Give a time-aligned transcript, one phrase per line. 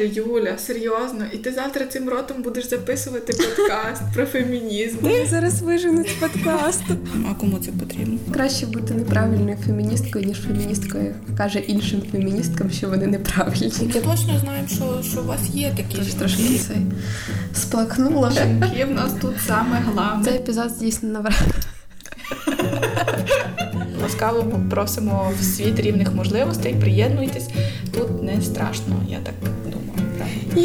[0.00, 5.06] Юля, серйозно, і ти завтра цим ротом будеш записувати подкаст про фемінізм.
[5.10, 6.96] Я зараз вижену з подкасту.
[7.30, 8.18] А кому це потрібно?
[8.32, 13.72] Краще бути неправильною феміністкою, ніж феміністкою, яка каже іншим феміністкам, що вони неправильні.
[13.94, 16.76] Я точно знаю, що, що у вас є такі Тож трошки цей
[17.54, 18.30] сплакнула.
[18.30, 18.84] жінки.
[18.84, 20.24] В нас тут саме головне.
[20.24, 21.34] Цей епізод дійсно навра.
[24.02, 26.74] Ласкаво просимо в світ рівних можливостей.
[26.80, 27.48] Приєднуйтесь.
[27.94, 29.34] Тут не страшно, я так
[30.56, 30.62] Ти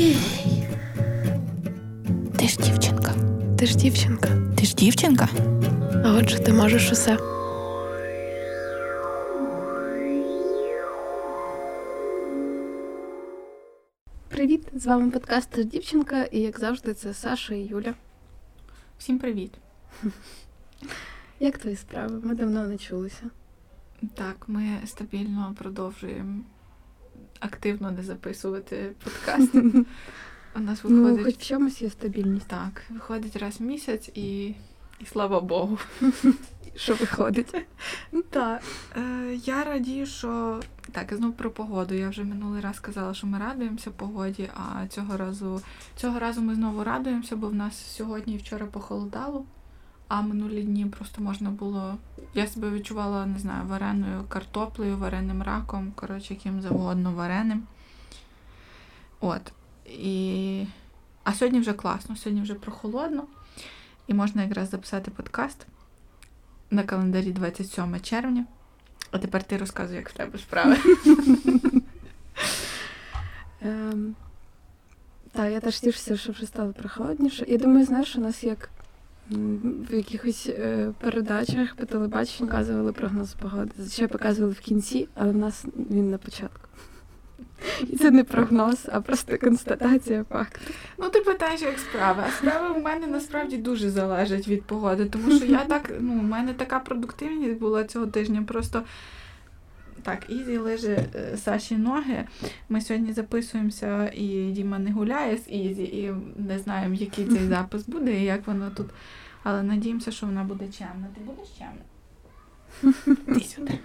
[2.47, 3.13] ж дівчинка.
[3.57, 4.29] Ти ж дівчинка.
[4.57, 5.29] Ти ж дівчинка?
[6.05, 7.17] А отже, ти можеш усе.
[14.29, 14.67] Привіт!
[14.73, 17.93] З вами подкаст «Ти ж дівчинка, і як завжди, це Саша і Юля.
[18.97, 19.51] Всім привіт.
[21.39, 22.19] Як твої справи?
[22.23, 23.23] Ми давно не чулися.
[24.13, 26.41] Так, ми стабільно продовжуємо
[27.45, 29.55] активно не записувати подкаст.
[30.55, 32.47] У нас Ну, виходить хоч в чомусь є стабільність.
[32.47, 34.47] так, виходить раз в місяць і,
[34.99, 35.77] і слава Богу.
[36.75, 37.55] Що виходить?
[38.29, 38.61] Так,
[38.97, 40.59] е, я радію, що
[40.91, 41.93] так, і знову про погоду.
[41.95, 45.61] Я вже минулий раз казала, що ми радуємося погоді, а цього разу
[45.95, 49.45] цього разу ми знову радуємося, бо в нас сьогодні і вчора похолодало,
[50.13, 51.97] а минулі дні просто можна було.
[52.33, 57.63] Я себе відчувала, не знаю, вареною картоплею, вареним раком, коротше, яким завгодно вареним.
[59.19, 59.41] От.
[59.85, 60.65] І...
[61.23, 63.23] А сьогодні вже класно, сьогодні вже прохолодно,
[64.07, 65.67] і можна якраз записати подкаст
[66.71, 68.45] на календарі 27 червня.
[69.11, 70.77] А тепер ти розказуй, як в тебе справи.
[73.61, 74.15] Ем,
[75.31, 77.45] так, я теж тішуся, що вже стало прохолодніше.
[77.47, 78.69] Я думаю, знаєш, у нас як
[79.31, 83.71] в якихось е, передачах по телебаченню показували прогноз погоди.
[83.77, 86.67] Зазвичай показували в кінці, але в нас він на початку.
[87.81, 90.73] І це не прогноз, а просто констатація факту.
[90.97, 92.23] Ну, ти питаєш, як справи.
[92.27, 96.23] А справи в мене насправді дуже залежать від погоди, тому що я так, ну, у
[96.23, 98.43] мене така продуктивність була цього тижня.
[98.47, 98.83] Просто
[100.03, 102.23] так, Ізі лиже е, Саші ноги.
[102.69, 107.87] Ми сьогодні записуємося, і Діма не гуляє з Ізі, і не знаємо, який цей запис
[107.87, 108.87] буде і як воно тут.
[109.43, 111.07] Але надіємося, що вона буде чемна.
[111.15, 111.81] Ти будеш чемна?
[113.39, 113.79] Ти сюди.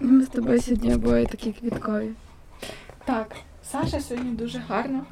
[0.00, 2.10] Ми з тобою сьогодні обоє такі квіткові.
[3.04, 5.04] Так, Саша сьогодні дуже гарно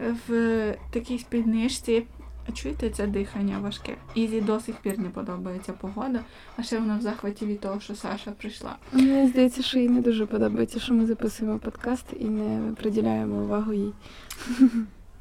[0.00, 2.06] е, в такій спідничці.
[2.54, 3.96] Чуєте це дихання важке?
[4.14, 6.20] Ізі до сих пір не подобається погода,
[6.56, 8.76] а ще вона в захваті від того, що Саша прийшла.
[8.92, 13.72] Мені здається, що їй не дуже подобається, що ми записуємо подкаст і не приділяємо увагу
[13.72, 13.92] їй.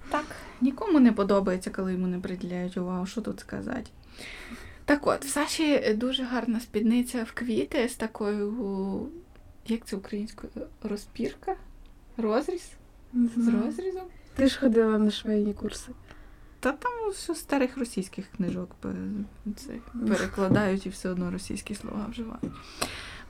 [0.09, 0.25] Так,
[0.61, 3.89] нікому не подобається, коли йому не приділяють увагу, що тут сказати.
[4.85, 9.07] Так от, в Саші дуже гарна спідниця в квіти з такою,
[9.67, 10.51] як це українською,
[10.83, 11.55] розпірка?
[12.17, 12.69] Розріз?
[13.13, 13.63] Не З знаю.
[13.65, 14.03] розрізом?
[14.35, 15.91] Ти ж ходила на швейні курси.
[16.59, 18.75] Та там все з старих російських книжок
[19.55, 19.73] це,
[20.07, 22.53] перекладають і все одно російські слова вживають.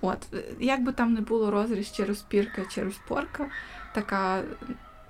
[0.01, 0.17] От,
[0.59, 3.49] як би там не було розріз чи розпірка, чи розпорка,
[3.93, 4.43] така,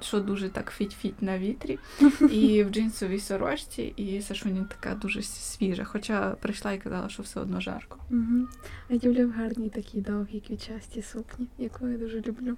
[0.01, 1.79] що дуже так фіть-фіть на вітрі,
[2.31, 7.39] і в джинсовій сорочці, і Сашуні така дуже свіжа, хоча прийшла і казала, що все
[7.39, 7.97] одно жарко.
[8.11, 8.47] Угу.
[8.89, 12.57] А Юля в гарній такій довгій квітчастій сукні, яку я дуже люблю.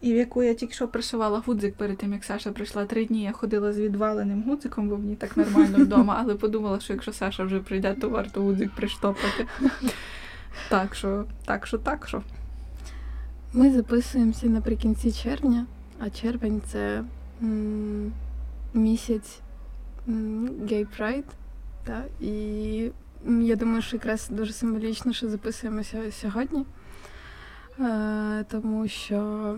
[0.00, 3.22] І в яку я тільки що пришивала гудзик перед тим, як Саша прийшла три дні.
[3.22, 7.44] Я ходила з відваленим гудзиком, бо мені так нормально вдома, але подумала, що якщо Саша
[7.44, 9.46] вже прийде, то варто гудзик приштопати.
[10.68, 12.22] Так що, так що, так що.
[13.52, 15.66] Ми записуємося наприкінці червня,
[15.98, 17.04] а червень це
[17.42, 18.12] м,
[18.74, 19.40] місяць
[20.08, 21.24] Gay Pride.
[21.84, 22.04] Та?
[22.20, 22.90] І
[23.26, 26.64] я думаю, що якраз дуже символічно, що записуємося сьогодні,
[27.80, 29.56] е, тому що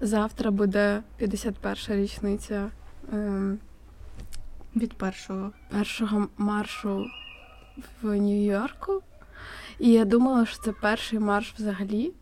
[0.00, 2.70] завтра буде 51-ша річниця.
[3.12, 3.58] ем,
[4.76, 5.50] Від першого.
[5.70, 7.06] першого маршу
[8.02, 9.02] в Нью-Йорку.
[9.78, 12.12] І я думала, що це перший марш взагалі,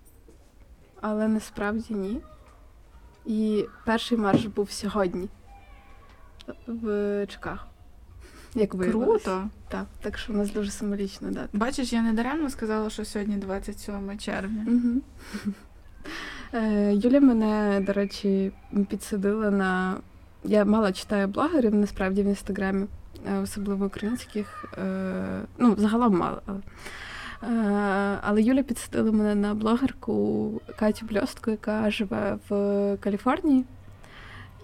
[1.00, 2.20] але насправді ні.
[3.26, 5.28] І перший марш був сьогодні
[6.66, 7.58] в Чикаго.
[8.54, 9.22] Як виявилось.
[9.22, 9.48] Круто.
[9.68, 11.48] Так, так що у нас дуже символічна дата.
[11.52, 14.66] Бачиш, я не даремно сказала, що сьогодні 27 червня.
[14.68, 15.00] Угу.
[16.54, 18.52] Е, Юля мене, до речі,
[18.88, 19.96] підсадила на.
[20.44, 22.86] Я мало читаю блогерів насправді в інстаграмі,
[23.26, 24.64] е, особливо українських.
[24.78, 26.42] е, Ну, загалом мало.
[27.40, 33.64] Але, Е, Юля підсадила мене на блогерку Катю Бльостку, яка живе в Каліфорнії,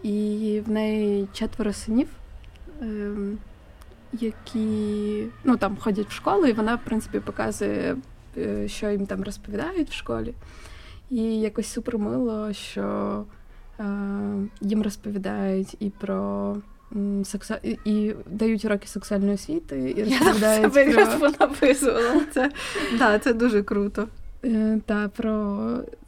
[0.02, 2.08] і в неї четверо синів.
[2.80, 3.38] ем,
[4.12, 7.96] Які ну, там ходять в школу, і вона, в принципі, показує,
[8.36, 10.34] е, що їм там розповідають в школі.
[11.10, 13.24] І якось супер мило, що
[14.60, 16.56] їм розповідають і про
[17.24, 17.54] сексу...
[17.84, 21.30] і дають уроки сексуальної освіти, і розповідають Я там про...
[21.40, 22.20] написувала.
[22.34, 22.50] Це,
[22.98, 24.08] да, це дуже круто.
[24.44, 25.58] Е, та про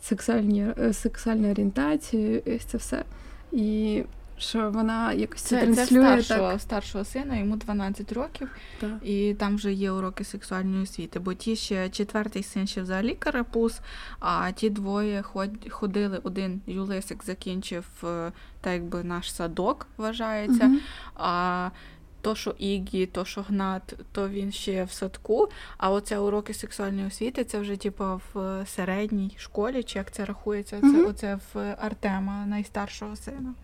[0.02, 3.04] сексуальні е, сексуальну орієнтацію, ось це все.
[3.52, 4.02] І
[4.38, 6.60] що вона якось це, транслює це старшого, так.
[6.60, 8.48] старшого сина, йому 12 років,
[8.80, 8.90] так.
[9.02, 11.18] і там вже є уроки сексуальної освіти.
[11.18, 13.80] Бо ті ще четвертий син ще взагалі карапуз,
[14.20, 15.24] а ті двоє
[15.70, 16.20] ходили.
[16.22, 20.66] Один Юлисик закінчив е, так, якби наш садок вважається.
[20.66, 20.76] Угу.
[21.14, 21.70] а
[22.20, 25.48] то, що Ігі, то, що Гнат, то він ще в садку.
[25.78, 30.80] А оце уроки сексуальної освіти, це вже типу в середній школі, чи як це рахується?
[30.80, 31.08] Це mm-hmm.
[31.08, 33.54] оце в Артема, найстаршого сина.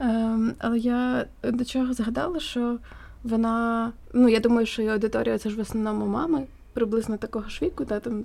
[0.00, 2.78] Ем, Але я до чого згадала, що
[3.24, 3.92] вона.
[4.12, 7.84] Ну, я думаю, що її аудиторія це ж в основному мами, приблизно такого ж віку,
[7.84, 8.24] та, там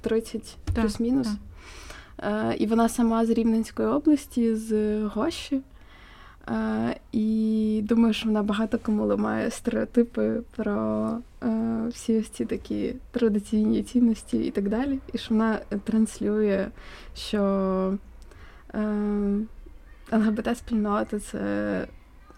[0.00, 1.28] 30 плюс-мінус.
[2.18, 5.60] Е, І вона сама з Рівненської області, з Гощі.
[6.48, 11.08] Е, І думаю, що вона багато кому ламає стереотипи про
[11.42, 11.48] е,
[11.88, 14.98] всі ось ці такі традиційні цінності і так далі.
[15.12, 16.68] І що вона транслює,
[17.14, 17.42] що
[18.74, 19.38] е,
[20.12, 21.86] ЛГБТ-спільнота це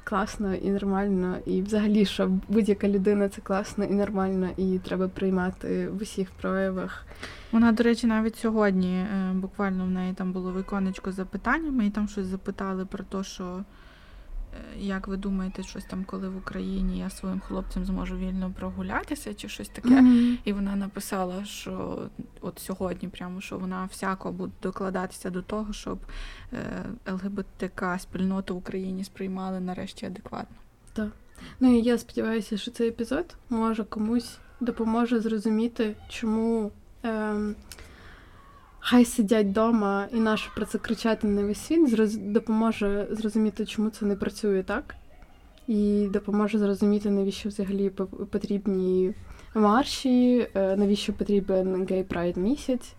[0.04, 5.88] класно і нормально, і взагалі, що будь-яка людина це класно і нормально, і треба приймати
[5.88, 7.06] в усіх проявах.
[7.52, 11.90] Вона, до речі, навіть сьогодні е, буквально в неї там було віконечко з запитаннями, і
[11.90, 13.64] там щось запитали про те, що.
[14.52, 19.34] Е, як ви думаєте, щось там, коли в Україні я своїм хлопцям зможу вільно прогулятися,
[19.34, 19.88] чи щось таке?
[19.88, 20.38] Mm-hmm.
[20.44, 22.02] І вона написала, що
[22.40, 25.98] от сьогодні, прямо що вона всяко буде докладатися до того, щоб
[26.52, 30.56] е, ЛГБТК спільноту в Україні сприймали нарешті адекватно.
[30.92, 31.08] Так.
[31.60, 36.70] Ну і я сподіваюся, що цей епізод може комусь допоможе зрозуміти, чому.
[37.04, 37.54] Е,
[38.84, 42.16] хай сидять вдома і наше про це кричати на весь світ, зроз...
[42.16, 44.94] допоможе зрозуміти, чому це не працює так,
[45.68, 47.90] і допоможе зрозуміти, навіщо взагалі
[48.30, 49.14] потрібні
[49.54, 52.94] марші, е, навіщо потрібен гей прайд місяць,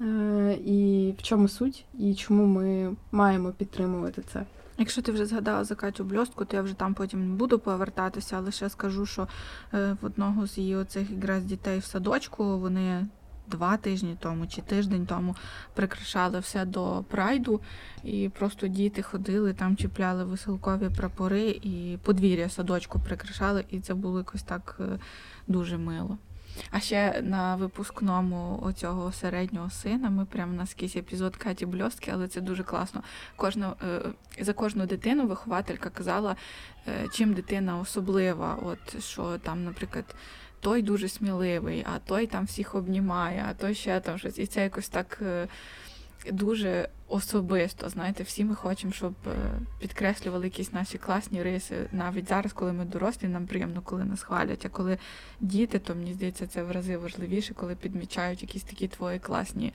[0.00, 4.44] е, і в чому суть, і чому ми маємо підтримувати це.
[4.78, 8.36] Якщо ти вже згадала за Катю Бльостку, то я вже там потім не буду повертатися,
[8.36, 9.28] але ще скажу, що
[9.74, 13.06] е, в одного з її оцих якраз дітей в садочку вони
[13.48, 15.36] два тижні тому чи тиждень тому
[15.74, 17.60] прикрашали все до прайду,
[18.04, 24.18] і просто діти ходили, там чіпляли веселкові прапори і подвір'я садочку прикрашали, і це було
[24.18, 24.98] якось так е,
[25.46, 26.18] дуже мило.
[26.70, 32.28] А ще на випускному оцього середнього сина ми прямо на якийсь епізод Каті Бльостки, але
[32.28, 33.02] це дуже класно.
[33.36, 34.00] Кожна, е,
[34.40, 36.36] За кожну дитину вихователька казала,
[36.88, 38.58] е, чим дитина особлива.
[38.62, 40.14] От що там, наприклад
[40.60, 44.38] той дуже сміливий, а той там всіх обнімає, а той ще там щось.
[44.38, 45.48] І це якось так е,
[46.32, 47.88] дуже особисто.
[47.88, 49.30] Знаєте, всі ми хочемо, щоб е,
[49.80, 51.88] підкреслювали якісь наші класні риси.
[51.92, 54.66] Навіть зараз, коли ми дорослі, нам приємно, коли нас хвалять.
[54.66, 54.98] А коли
[55.40, 59.72] діти, то мені здається, це в рази важливіше, коли підмічають якісь такі твої класні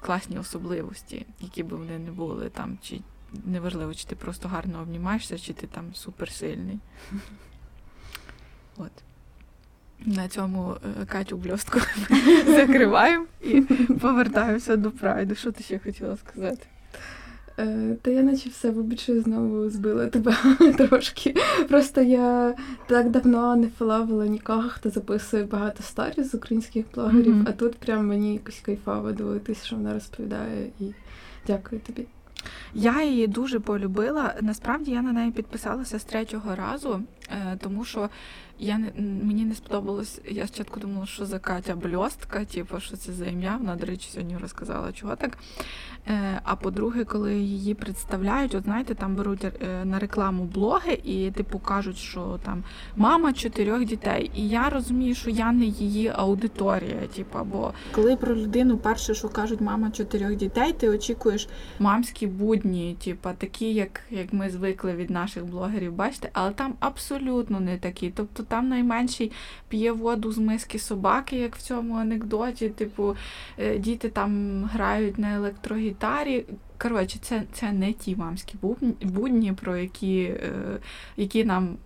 [0.00, 3.00] класні особливості, які би вони не були там, чи
[3.44, 6.78] неважливо, чи ти просто гарно обнімаєшся, чи ти там суперсильний.
[8.76, 8.92] От.
[10.06, 11.80] На цьому е, Катю бльостку
[12.46, 13.60] закриваємо і
[14.00, 15.34] повертаємося до прайду.
[15.34, 16.66] Що ти ще хотіла сказати?
[17.58, 20.36] Е, та я наче все вибачте, знову збила тебе
[20.76, 21.34] трошки.
[21.68, 22.54] Просто я
[22.86, 27.48] так давно не фоловила нікого, хто записує багато сторіз з українських блогерів, mm-hmm.
[27.48, 30.84] а тут прям мені якось кайфово дивитися, що вона розповідає, і
[31.46, 32.06] дякую тобі.
[32.74, 34.34] Я її дуже полюбила.
[34.40, 37.02] Насправді я на неї підписалася з третього разу,
[37.58, 38.08] тому що
[38.62, 40.20] я мені не сподобалось.
[40.30, 43.56] Я спочатку думала, що за Катя бльостка, типу, що це за ім'я.
[43.56, 45.38] Вона, до речі, сьогодні розказала, чого так.
[46.08, 51.30] Е, а по-друге, коли її представляють, от знаєте, там беруть е, на рекламу блоги і
[51.30, 52.64] типу кажуть, що там
[52.96, 54.30] мама чотирьох дітей.
[54.34, 57.06] І я розумію, що я не її аудиторія.
[57.16, 61.48] Типу, бо коли про людину перше, що кажуть мама чотирьох дітей, ти очікуєш
[61.78, 67.21] мамські будні, типу, такі, як як ми звикли від наших блогерів, бачите, але там абсолютно
[67.60, 68.10] не такі.
[68.10, 69.32] Тобто там найменший
[69.68, 72.68] п'є воду з миски собаки, як в цьому анекдоті.
[72.68, 73.16] Типу,
[73.58, 76.44] е, діти там грають на електрогітарі.
[76.78, 78.56] Коротше, це це не ті мамські
[79.02, 80.52] будні, про які, е,
[81.16, 81.76] які нам.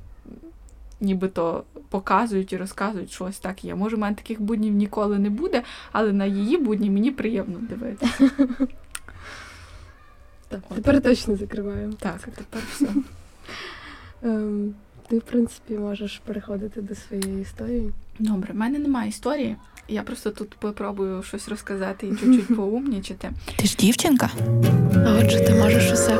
[1.00, 3.74] Нібито показують і розказують, що ось так є.
[3.74, 5.62] Може, в мене таких буднів ніколи не буде,
[5.92, 8.30] але на її будні мені приємно дивитися.
[10.48, 11.92] Так, Тепер точно закриваємо.
[11.92, 12.88] Так, тепер все.
[15.08, 17.92] Ти, в принципі, можеш переходити до своєї історії.
[18.18, 19.56] Добре, в мене немає історії,
[19.88, 23.32] Я просто тут попробую щось розказати і чуть-чуть поумнічити.
[23.56, 24.30] Ти ж дівчинка?
[25.06, 26.18] А Отже, ти можеш усе.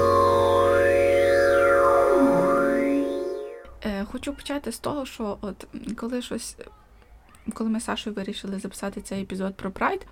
[3.85, 5.66] Е, хочу почати з того, що от
[5.97, 6.57] коли щось.
[7.55, 10.07] Коли ми з Сашою вирішили записати цей епізод про Прайд,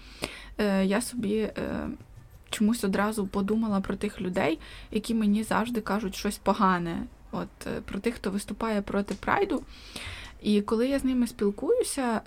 [0.59, 1.53] е, я собі е,
[2.51, 4.59] чомусь одразу подумала про тих людей,
[4.91, 7.03] які мені завжди кажуть щось погане.
[7.35, 9.63] От Про тих, хто виступає проти Прайду.
[10.43, 12.21] І коли я з ними спілкуюся,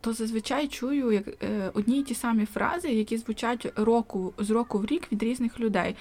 [0.00, 1.28] то зазвичай чую як
[1.74, 5.96] одні й ті самі фрази, які звучать року з року в рік від різних людей.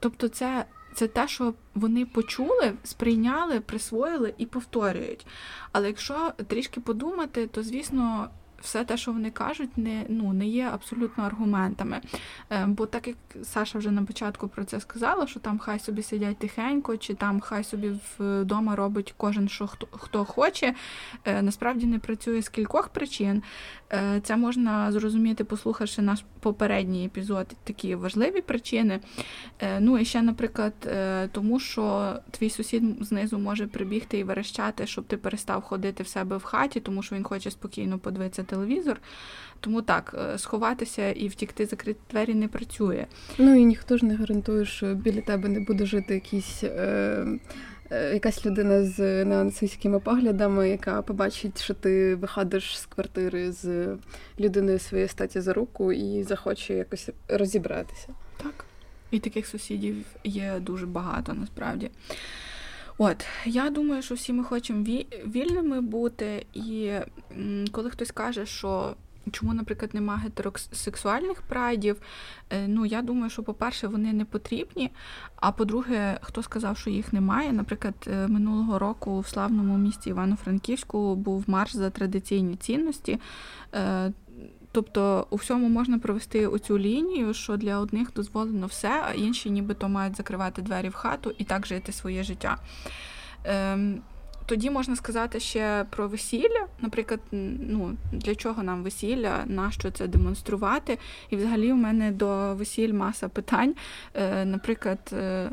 [0.00, 5.26] Тобто, це це те, що вони почули, сприйняли, присвоїли і повторюють.
[5.72, 8.28] Але якщо трішки подумати, то звісно
[8.64, 12.00] все те, що вони кажуть, не ну не є абсолютно аргументами.
[12.50, 16.02] Е, бо так як Саша вже на початку про це сказала, що там хай собі
[16.02, 20.74] сидять тихенько, чи там хай собі вдома робить кожен, що хто хто хоче,
[21.24, 23.42] е, насправді не працює з кількох причин.
[23.92, 29.00] Е, це можна зрозуміти, послухавши наш попередній епізод, такі важливі причини.
[29.80, 30.72] Ну і ще, наприклад,
[31.32, 36.36] тому що твій сусід знизу може прибігти і верещати, щоб ти перестав ходити в себе
[36.36, 39.00] в хаті, тому що він хоче спокійно подивитися телевізор.
[39.60, 43.06] Тому так, е, сховатися і втікти, закрити двері не працює.
[43.38, 46.64] Ну і ніхто ж не гарантує, що біля тебе не буде жити якісь.
[46.64, 47.26] Е...
[47.90, 53.96] е якась людина з неонацистськими поглядами, яка побачить, що ти виходиш з квартири з
[54.40, 58.08] людиною своєї статі за руку і захоче якось розібратися.
[58.42, 58.64] Так.
[59.10, 61.90] І таких сусідів є дуже багато насправді.
[62.98, 64.84] От, я думаю, що всі ми хочемо
[65.26, 66.92] вільними бути, і
[67.72, 68.96] коли хтось каже, що
[69.30, 71.96] чому, наприклад, нема гетеросексуальних прайдів,
[72.50, 74.90] е, ну я думаю, що, по-перше, вони не потрібні.
[75.36, 77.52] А по-друге, хто сказав, що їх немає.
[77.52, 83.18] Наприклад, е, минулого року в славному місті Івано-Франківську був марш за традиційні цінності.
[84.74, 89.88] Тобто у всьому можна провести оцю лінію, що для одних дозволено все, а інші нібито
[89.88, 92.56] мають закривати двері в хату і так жити своє життя.
[93.44, 94.02] Ем,
[94.46, 96.66] Тоді можна сказати ще про весілля.
[96.80, 100.98] Наприклад, ну для чого нам весілля, нащо це демонструвати?
[101.30, 103.74] І взагалі у мене до весіль маса питань.
[104.14, 105.50] Е, Наприклад, е,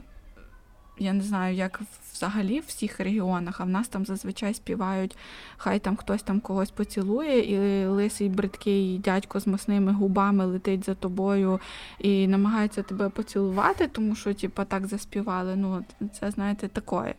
[1.00, 1.80] я не знаю, як
[2.22, 5.18] взагалі в всіх регіонах, а в нас там зазвичай співають,
[5.58, 10.96] хай там хтось там когось поцілує, і лисий бридкий дядько з масними губами летить за
[10.96, 11.60] тобою
[12.00, 15.56] і намагається тебе поцілувати, тому що, типа, так заспівали.
[15.56, 15.86] Ну,
[16.20, 17.16] це, знаєте, такое.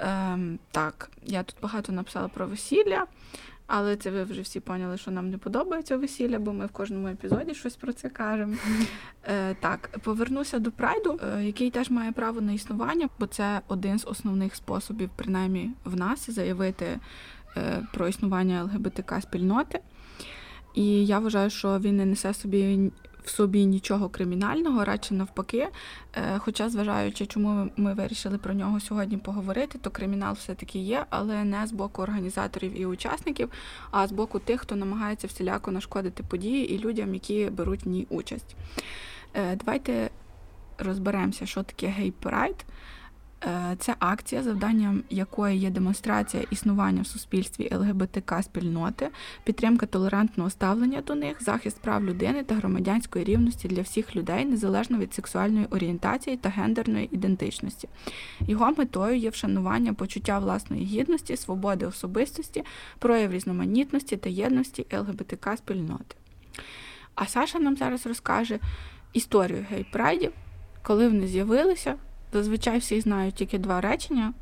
[0.00, 3.06] Ем, Так, я тут багато написала про весілля.
[3.74, 7.08] Але це ви вже всі поняли, що нам не подобається весілля, бо ми в кожному
[7.08, 8.54] епізоді щось про це кажемо.
[9.26, 13.98] Е, Так, повернуся до прайду, е, який теж має право на існування, бо це один
[13.98, 16.86] з основних способів, принаймні в нас, заявити
[17.56, 19.80] е, про існування ЛГБТК спільноти.
[20.74, 22.90] І я вважаю, що він не несе собі
[23.24, 25.68] в собі нічого кримінального, радше навпаки.
[26.14, 31.44] Е, хоча, зважаючи, чому ми вирішили про нього сьогодні поговорити, то кримінал все-таки є, але
[31.44, 33.50] не з боку організаторів і учасників,
[33.90, 38.06] а з боку тих, хто намагається всіляко нашкодити події і людям, які беруть в ній
[38.10, 38.56] участь.
[39.34, 40.10] Е, давайте
[40.78, 42.56] розберемося, що таке гей-прайд.
[43.78, 49.08] Це акція, завданням якої є демонстрація існування в суспільстві ЛГБТК спільноти,
[49.44, 54.98] підтримка толерантного ставлення до них, захист прав людини та громадянської рівності для всіх людей незалежно
[54.98, 57.88] від сексуальної орієнтації та гендерної ідентичності.
[58.40, 62.64] Його метою є вшанування почуття власної гідності, свободи особистості,
[62.98, 66.16] прояв різноманітності та єдності ЛГБТК спільноти.
[67.14, 68.58] А Саша нам зараз розкаже
[69.12, 70.32] історію гей-прайдів,
[70.82, 71.94] коли вони з'явилися.
[72.32, 74.32] Зазвичай всі знають тільки два речення,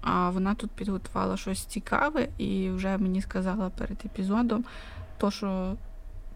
[0.00, 4.64] а вона тут підготувала щось цікаве і вже мені сказала перед епізодом,
[5.18, 5.76] то, що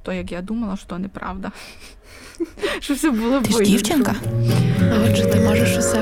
[0.03, 1.53] то, як я думала, що то неправда.
[2.81, 4.15] Що все було Ти ж дівчинка?
[5.05, 6.01] Отже, ти можеш усе.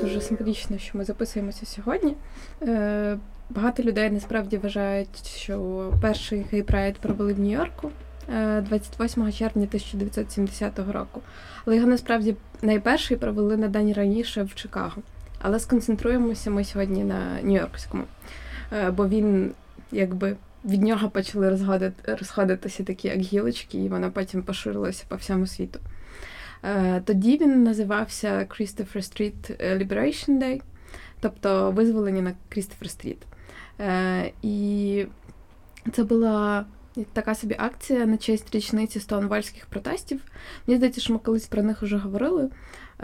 [0.00, 2.14] Дуже символічно, що ми записуємося сьогодні.
[2.62, 3.18] Е,
[3.50, 7.90] багато людей насправді вважають, що перший гей-прайд провели в Нью-Йорку.
[8.28, 11.20] 28 е, червня 1970 року.
[11.64, 15.02] Але його насправді найперший провели на день раніше в Чикаго.
[15.38, 18.02] Але сконцентруємося ми сьогодні на Нью-Йоркському,
[18.72, 19.52] е, бо він
[19.92, 20.36] якби.
[20.64, 25.78] Від нього почали розходити, розходитися такі як гілочки, і воно потім поширилося по всьому світу.
[26.64, 30.60] Е, тоді він називався Christopher Street Liberation Day,
[31.20, 33.18] тобто визволення на Крістофер Стріт.
[34.42, 35.06] І
[35.92, 36.64] це була
[37.12, 40.20] така собі акція на честь річниці стоунвальських протестів.
[40.66, 42.50] Мені здається, що ми колись про них вже говорили.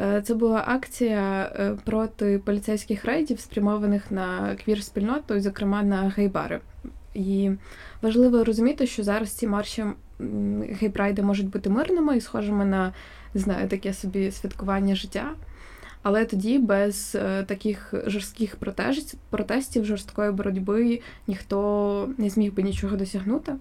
[0.01, 6.61] Е, це була акція е, проти поліцейських рейдів, спрямованих на квір-спільноту, зокрема на гейбари.
[7.15, 7.51] І
[8.03, 9.85] важливо розуміти, що зараз ці марші
[10.81, 12.93] гейпрайди можуть бути мирними і схожими на
[13.35, 15.31] не знаю, таке собі святкування життя.
[16.03, 18.57] Але тоді без е, таких жорстких
[19.31, 23.53] протестів, жорсткої боротьби ніхто не зміг би нічого досягнути.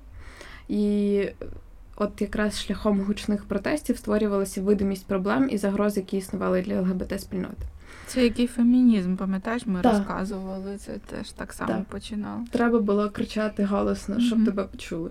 [0.70, 1.22] І
[1.96, 7.64] от якраз шляхом гучних протестів створювалася видимість проблем і загроз, які існували для ЛГБТ-спільноти.
[8.08, 9.94] Це який фемінізм, пам'ятаєш, ми так.
[9.94, 11.84] розказували, це теж так само так.
[11.84, 12.46] починало.
[12.52, 14.46] Треба було кричати голосно, щоб mm-hmm.
[14.46, 15.10] тебе почули.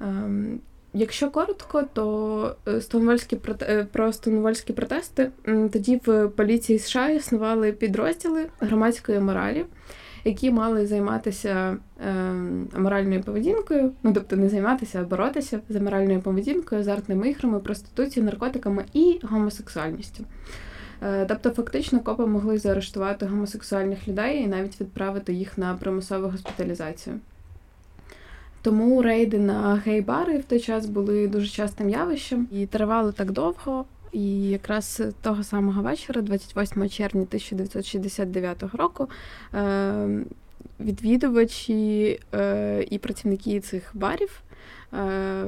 [0.00, 0.60] Ем,
[0.96, 5.30] Якщо коротко, то е, стонвальські е, про стонвальські протести
[5.72, 9.64] тоді в поліції США існували підрозділи громадської моралі,
[10.24, 11.76] які мали займатися
[12.06, 12.14] е,
[12.78, 18.84] моральною поведінкою, ну тобто не займатися, а боротися за моральною поведінкою, азартними іграми, проституцією, наркотиками
[18.92, 20.24] і гомосексуальністю.
[21.28, 27.20] Тобто, фактично, копи могли заарештувати гомосексуальних людей і навіть відправити їх на примусову госпіталізацію.
[28.62, 33.84] Тому рейди на гей-бари в той час були дуже частим явищем і тривали так довго.
[34.14, 39.08] І якраз того самого вечора, 28 червня 1969 року,
[39.54, 40.24] е,
[40.80, 44.42] відвідувачі е, і працівники цих барів
[44.92, 45.44] е,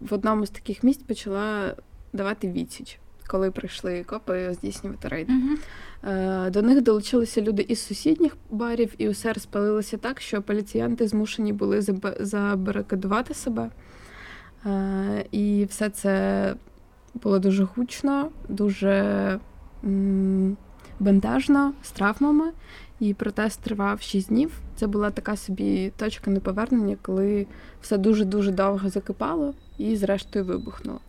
[0.00, 1.74] в одному з таких місць почала
[2.12, 5.28] давати відсіч коли прийшли копи здійснювати рейд.
[5.30, 6.50] Uh-huh.
[6.50, 11.80] До них долучилися люди із сусідніх барів, і усе розпалилося так, що поліціянти змушені були
[12.20, 13.70] забарикадувати себе.
[15.30, 16.54] І все це
[17.14, 19.38] було дуже гучно, дуже
[21.00, 22.52] бентежно, з травмами.
[23.00, 24.60] І протест тривав 6 днів.
[24.76, 27.46] Це була така собі точка неповернення, коли
[27.80, 31.00] все дуже-дуже довго закипало і, зрештою, вибухнуло.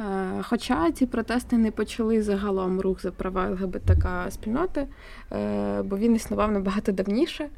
[0.00, 4.86] Е, хоча ці протести не почали загалом рух за права ЛГБТК спільноти,
[5.32, 7.48] е, бо він існував набагато давніше,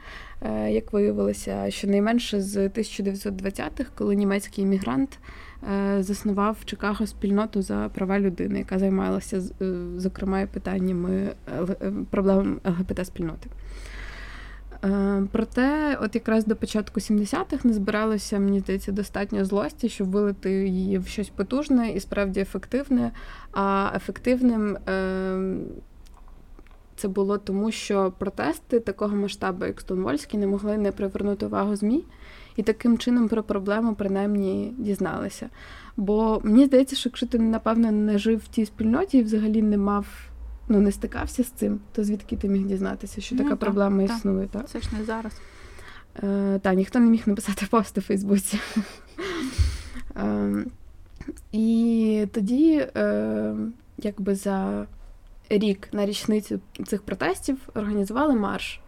[0.43, 5.19] е, як виявилося, щонайменше з 1920-х, коли німецький іммігрант
[5.99, 9.43] заснував в Чикаго спільноту за права людини, яка займалася
[9.97, 11.29] зокрема питаннями
[12.11, 13.51] проблем ЛГБТ спільноти.
[14.85, 20.69] Е, проте, от якраз до початку 70-х не збиралося, мені здається, достатньо злості, щоб вилити
[20.69, 23.11] її в щось потужне і справді ефективне.
[23.53, 25.57] А ефективним е,
[26.97, 32.05] це було тому, що протести такого масштабу, як Стонвольський, не могли не привернути увагу ЗМІ,
[32.57, 35.49] і таким чином про проблему принаймні дізналися.
[35.97, 39.77] Бо мені здається, що якщо ти, напевно, не жив в тій спільноті і взагалі не
[39.77, 40.07] мав
[40.69, 44.07] ну, не стикався з цим, то звідки ти міг дізнатися, що ну, така так, проблема
[44.07, 44.17] так.
[44.17, 44.47] існує?
[44.47, 44.69] Так?
[44.69, 45.33] Це ж не зараз.
[46.23, 48.61] Е, Так, ніхто не міг написати пост у Фейсбуці.
[50.17, 50.65] Е,
[51.53, 53.55] І тоді, е,
[53.99, 54.87] якби за
[55.49, 58.81] рік на річницю цих протестів організували марш.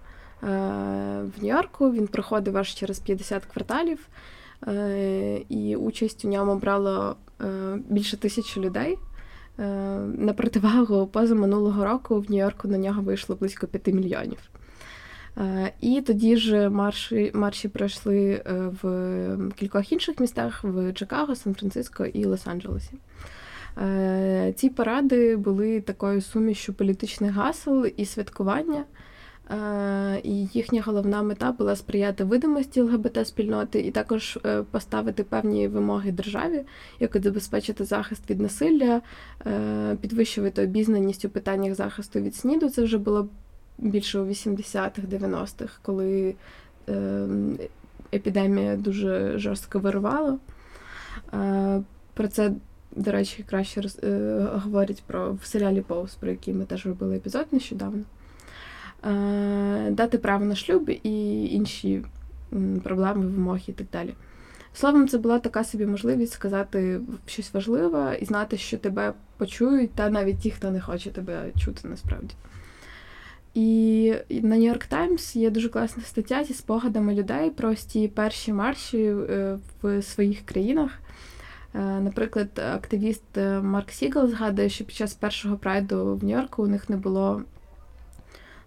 [0.43, 0.47] Е,
[1.37, 4.09] в Нью-Йорку він проходив аж через 50 кварталів,
[4.69, 8.99] е, і участь у ньому брало е, більше тисячі людей.
[9.59, 9.65] Е,
[10.19, 14.39] на противагу поза минулого року в Нью-Йорку на нього вийшло близько 5 мільйонів.
[15.39, 22.05] Е, і тоді ж марші марші пройшли е, в кількох інших містах в Чикаго, Сан-Франциско
[22.05, 22.93] і Лос-Анджелесі.
[24.53, 28.85] Ці паради були такою сумішю політичних гасел і святкування.
[29.51, 36.13] Е, і їхня головна мета була сприяти видимості ЛГБТ-спільноти і також е, поставити певні вимоги
[36.13, 36.65] державі,
[37.01, 39.01] як забезпечити захист від насилля,
[39.47, 42.71] е, підвищувати обізнаність у питаннях захисту від СНІДу.
[42.71, 43.29] Це вже було
[43.79, 46.35] більше у 80-х, 90-х, коли
[48.15, 50.39] епідемія дуже жорстко вирувала.
[52.15, 52.53] Про це,
[52.97, 53.83] до речі, краще
[54.53, 58.03] говорять про в серіалі Поус, про який ми теж робили епізод нещодавно.
[59.07, 62.03] Е, дати право на шлюб і інші
[62.83, 64.15] проблеми, вимоги і так далі.
[64.75, 70.11] Словом, це була така собі можливість сказати щось важливе і знати, що тебе почують, та
[70.11, 72.35] навіть ті, хто не хоче тебе чути насправді.
[73.55, 79.05] І на York Times є дуже класна стаття зі спогадами людей про ті перші марші
[79.05, 80.91] е, в своїх країнах.
[81.75, 83.25] Е, наприклад, активіст
[83.63, 87.43] Марк Сігал згадує, що під час першого прайду в Нью-Йорку у них не було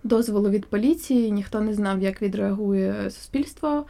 [0.03, 3.85] дозволу від поліції, ніхто не знав, як відреагує суспільство,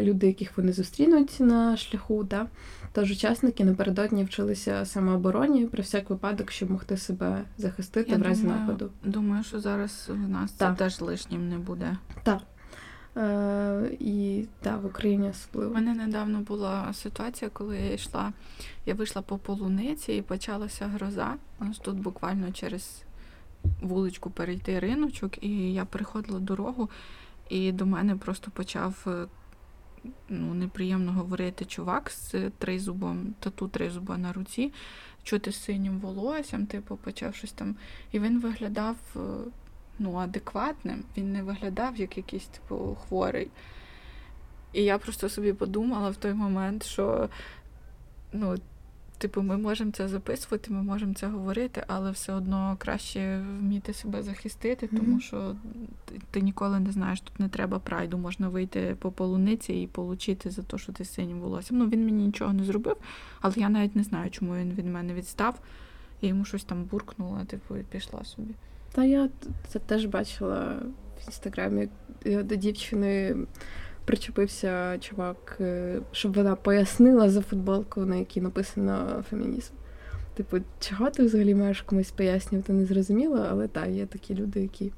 [0.00, 2.24] люди, яких вони зустрінуть на шляху.
[2.24, 2.46] Да?
[2.92, 8.42] Тож учасники напередодні вчилися самообороні про всяк випадок, щоб могти себе захистити Я в разі
[8.42, 8.90] думаю, нападу.
[9.04, 10.78] Думаю, що зараз у нас так.
[10.78, 11.96] це теж лишнім не буде.
[12.22, 12.38] Так.
[13.16, 15.70] Е, І так, в Україні особливо.
[15.70, 18.32] У мене недавно була ситуація, коли я йшла,
[18.86, 21.34] я вийшла по полуниці і почалася гроза.
[21.60, 23.02] У нас тут буквально через
[23.82, 26.90] вуличку перейти риночок, і я переходила дорогу,
[27.48, 29.26] і до мене просто почав е,
[30.28, 34.72] ну, неприємно говорити чувак з тризубом, тату тризуба на руці,
[35.22, 37.76] чути синім волоссям, типу, почав щось там.
[38.12, 39.20] І він виглядав е,
[39.98, 43.50] ну, адекватним, він не виглядав як якийсь типу хворий.
[44.72, 47.28] І я просто собі подумала в той момент, що
[48.32, 48.56] ну,
[49.18, 54.22] типу, ми можемо це записувати, ми можемо це говорити, але все одно краще вміти себе
[54.22, 55.20] захистити, тому mm-hmm.
[55.20, 55.56] що
[56.30, 60.62] ти ніколи не знаєш, тут не треба прайду, можна вийти по полуниці і отримати за
[60.62, 61.78] те, що ти синім волоссям.
[61.78, 62.96] Ну, він мені нічого не зробив,
[63.40, 65.60] але я навіть не знаю, чому він від мене відстав.
[66.22, 68.54] Я йому щось там буркнула, типу, і пішла собі.
[68.92, 69.28] Та я
[69.68, 70.76] це теж бачила
[71.20, 71.88] в інстаграмі
[72.24, 73.36] до дівчини
[74.08, 79.72] причепився чувак, е, щоб вона пояснила за футболку, на якій написано фемінізм.
[80.34, 84.92] Типу, чого ти взагалі маєш комусь пояснювати, не зрозуміло, але так, є такі люди, які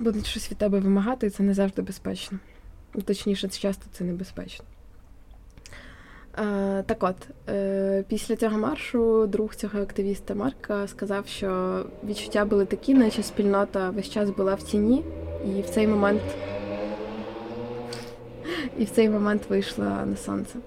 [0.00, 2.38] будуть щось від тебе вимагати, і це не завжди безпечно.
[3.04, 4.64] Точніше, часто це небезпечно.
[6.38, 7.16] Е, так от,
[7.48, 13.90] е, після цього маршу друг цього активіста Марка сказав, що відчуття були такі, наче спільнота
[13.90, 15.04] весь час була в тіні,
[15.46, 16.22] і в цей момент
[18.78, 20.58] і в цей момент вийшла на сонце.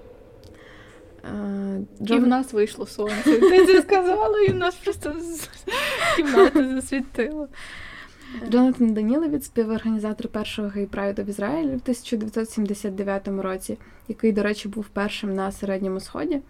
[1.24, 2.18] Е, Джон...
[2.18, 3.38] І в нас вийшло сонце.
[3.40, 5.48] Ти це сказала, і в нас просто з
[6.16, 7.48] кімнати засвітило.
[8.50, 13.78] Джонатан Даніловіц, співорганізатор першого гей-прайду в Ізраїлі в 1979 році,
[14.08, 16.40] який, до речі, був першим на середньому сході.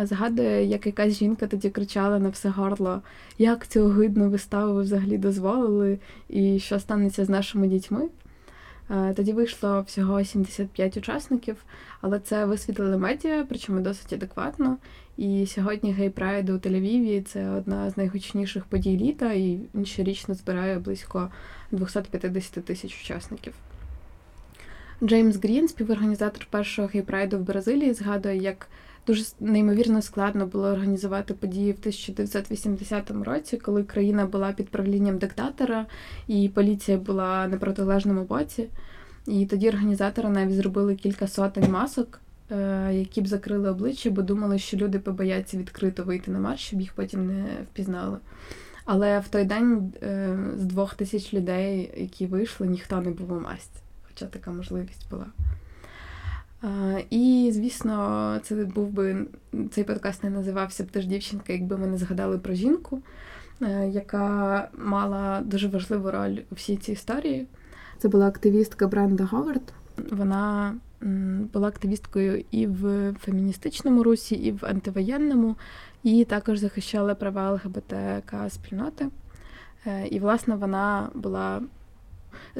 [0.00, 3.02] Е, згадує, як якась жінка тоді кричала на все горло,
[3.38, 8.08] як цю огидну виставу ви взагалі дозволили, і що станеться з нашими дітьми.
[8.90, 11.64] Е, тоді вийшло всього 75 учасників,
[12.00, 14.76] але це висвітлили медіа, причому досить адекватно.
[15.16, 20.34] І сьогодні гей прайд у Тель-Авіві це одна з найгучніших подій літа, і він щорічно
[20.34, 21.30] збирає близько
[21.72, 23.54] 250 тисяч учасників.
[25.02, 28.68] Джеймс Грін, співорганізатор першого гей-прайду в Бразилії, згадує, як
[29.06, 35.86] дуже неймовірно складно було організувати події в 1980 році, коли країна була під правлінням диктатора,
[36.26, 38.68] і поліція була на протилежному боці.
[39.26, 44.58] І тоді організатори навіть зробили кілька сотень масок, е, які б закрили обличчя, бо думали,
[44.58, 48.18] що люди побояться відкрито вийти на марш, щоб їх потім не впізнали.
[48.84, 53.40] Але в той день е, з двох тисяч людей, які вийшли, ніхто не був у
[53.40, 55.26] масці, хоча така можливість була.
[57.10, 59.26] І, звісно, це був би
[59.70, 63.02] цей подкаст не називався б теж дівчинка, якби ми не згадали про жінку,
[63.62, 67.46] е, яка мала дуже важливу роль у всій цій історії.
[67.98, 69.72] Це була активістка Бренда Говард.
[70.10, 70.74] Вона
[71.52, 75.56] була активісткою і в феміністичному русі, і в антивоєнному,
[76.02, 79.06] і також захищала права ЛГБТК спільноти.
[79.86, 81.62] Е, і, власне, вона була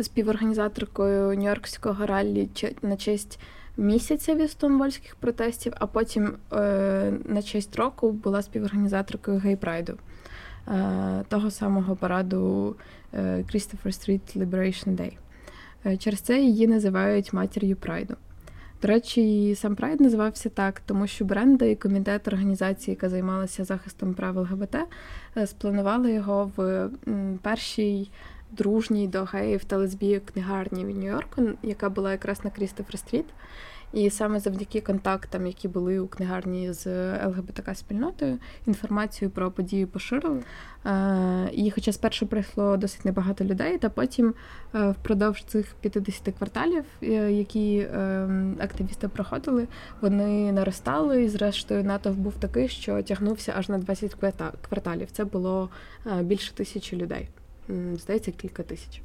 [0.03, 2.49] співорганізаторкою Нью-Йоркського раллі
[2.83, 3.41] на честь
[3.77, 9.95] місяця від стоунволльських протестів, а потім е, на честь року була співорганізаторкою гей-прайду,
[10.69, 12.77] е, того самого параду
[13.15, 15.13] е, Christopher Street Liberation Day.
[15.87, 18.17] Е, через це її називають матір'ю прайду.
[18.83, 24.15] До речі, сам Прайд називався так, тому що Бренда і комітет організації, яка займалася захистом
[24.15, 24.77] прав ЛГБТ,
[25.37, 26.91] е, спланували його в
[27.43, 28.11] першій
[28.51, 33.27] дружній до геїв та лесбійок книгарні в Нью-Йорку, яка була якраз на Крістофер Стріт.
[33.93, 36.87] І саме завдяки контактам, які були у книгарні з
[37.27, 40.43] ЛГБТК спільнотою, інформацію про подію поширили.
[40.87, 44.35] Е, і, хоча спершу прийшло досить небагато людей, та потім
[44.75, 47.87] е, впродовж цих 50 кварталів, е, які
[48.59, 49.69] активісти проходили,
[50.01, 51.25] вони наростали.
[51.25, 54.15] І, зрештою, натовп був такий, що тягнувся аж на 20
[54.69, 55.11] кварталів.
[55.11, 55.71] Це було
[56.23, 57.29] більше тисячі людей
[57.97, 59.03] здається, кілька тисяч.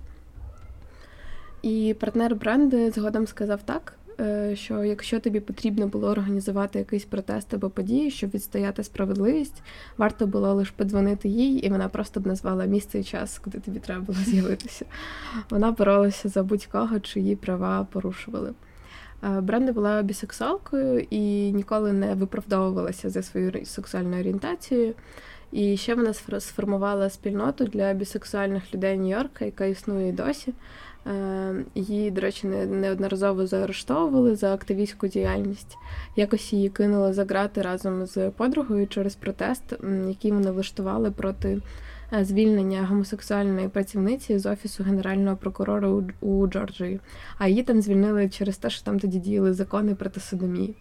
[1.61, 7.53] І партнер бренду згодом сказав так, е, що якщо тобі потрібно було організувати якийсь протест
[7.53, 9.63] або події, щоб відстояти справедливість,
[9.97, 13.79] варто було лише подзвонити їй, і вона просто б назвала місце і час, куди тобі
[13.79, 14.85] треба було з'явитися.
[15.49, 18.53] Вона боролася за будь-кого, чиї права порушували.
[19.23, 24.93] Е, Бренда була бісексуалкою і ніколи не виправдовувалася за свою сексуальну орієнтацію.
[25.51, 30.53] І ще вона сформувала спільноту для бісексуальних людей Нью-Йорка, яка існує і досі.
[31.07, 35.77] Е, її, до речі, неодноразово заарештовували за активістську діяльність.
[36.15, 39.63] Якось її кинули за грати разом з подругою через протест,
[40.07, 41.61] який вони влаштували проти
[42.13, 45.89] е, звільнення гомосексуальної працівниці з офісу генерального прокурора
[46.21, 46.99] у, Джорджії.
[47.37, 50.75] А її там звільнили через те, що там тоді діяли закони проти содомії.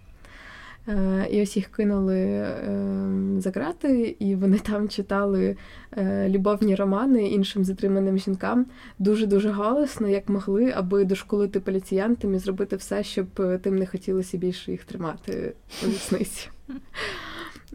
[0.89, 2.19] Е, і ось їх кинули
[2.67, 5.57] ем, за грати, і вони там читали
[5.97, 8.67] е, любовні романи іншим затриманим жінкам
[8.99, 14.37] дуже-дуже голосно, як могли, аби дошкулити поліціянтам і зробити все, щоб е, тим не хотілося
[14.37, 15.53] більше їх тримати
[15.87, 16.51] у вісниці.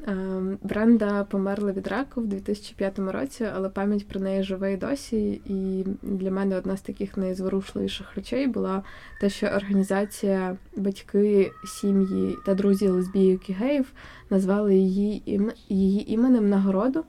[0.08, 5.42] Ем, Бренда померла від раку в 2005 році, але пам'ять про неї живе і досі.
[5.46, 8.84] І для мене одна з таких найзворушливіших речей була
[9.22, 13.92] те, що організація батьки, сім'ї та друзі лесбійок і геїв
[14.30, 17.04] назвали її її іменем нагороду,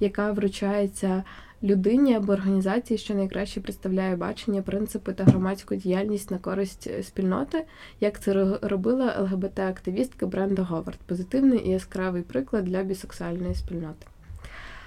[0.00, 1.24] яка вручається
[1.64, 7.64] людині або організації, що найкраще представляє бачення, принципи та громадську діяльність на користь е, спільноти,
[8.00, 10.98] як це робила ЛГБТ-активістка Бренда Говард.
[10.98, 14.06] Позитивний і яскравий приклад для бісексуальної спільноти.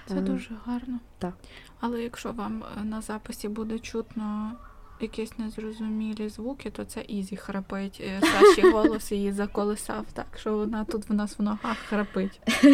[0.06, 0.98] Це ем, дуже гарно.
[1.18, 1.34] Так.
[1.80, 4.52] Але якщо вам е, на записі буде чутно
[5.00, 8.02] якісь незрозумілі звуки, то це Ізі храпить.
[8.04, 12.40] Е, Саші голос її заколисав, так що вона тут в нас в ногах храпить.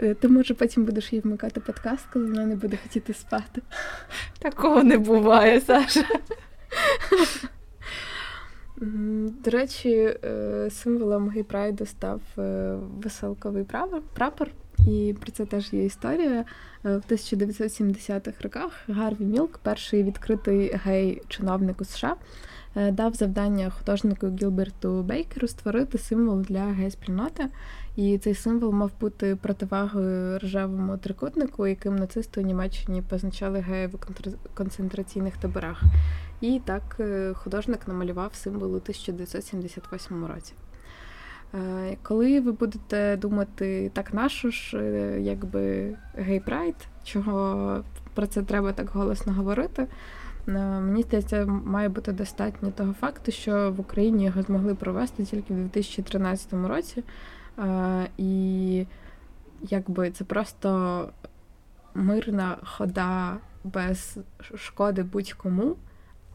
[0.00, 3.62] Е, ти може потім будеш їй вмикати подкаст, коли вона не буде хотіти спати.
[4.38, 6.04] Такого не буває, Саша.
[9.44, 13.64] До речі, е, символом гей-прайду став е, веселковий
[14.14, 14.50] прапор,
[14.88, 16.44] і про це теж є історія.
[16.84, 22.16] В 1970-х роках Гарві Мілк, перший відкритий гей-чиновник у США,
[22.74, 27.44] дав завдання художнику Гілберту Бейкеру створити символ для гей-спільноти.
[27.96, 33.98] І цей символ мав бути противагою ржавому трикутнику, яким нацисти у Німеччині позначали геїв у
[34.54, 35.82] концентраційних таборах.
[36.40, 40.52] І так е, художник намалював символ у 1978 році.
[41.54, 48.72] Е, коли ви будете думати, так нащо ж, е, якби гей-прайд, чого про це треба
[48.72, 49.86] так голосно говорити,
[50.48, 55.56] мені здається, має бути достатньо того факту, що в Україні його змогли провести тільки в
[55.56, 57.04] 2013 році.
[58.16, 58.86] І
[59.62, 61.08] якби це просто
[61.94, 64.18] мирна хода без
[64.54, 65.76] шкоди будь-кому,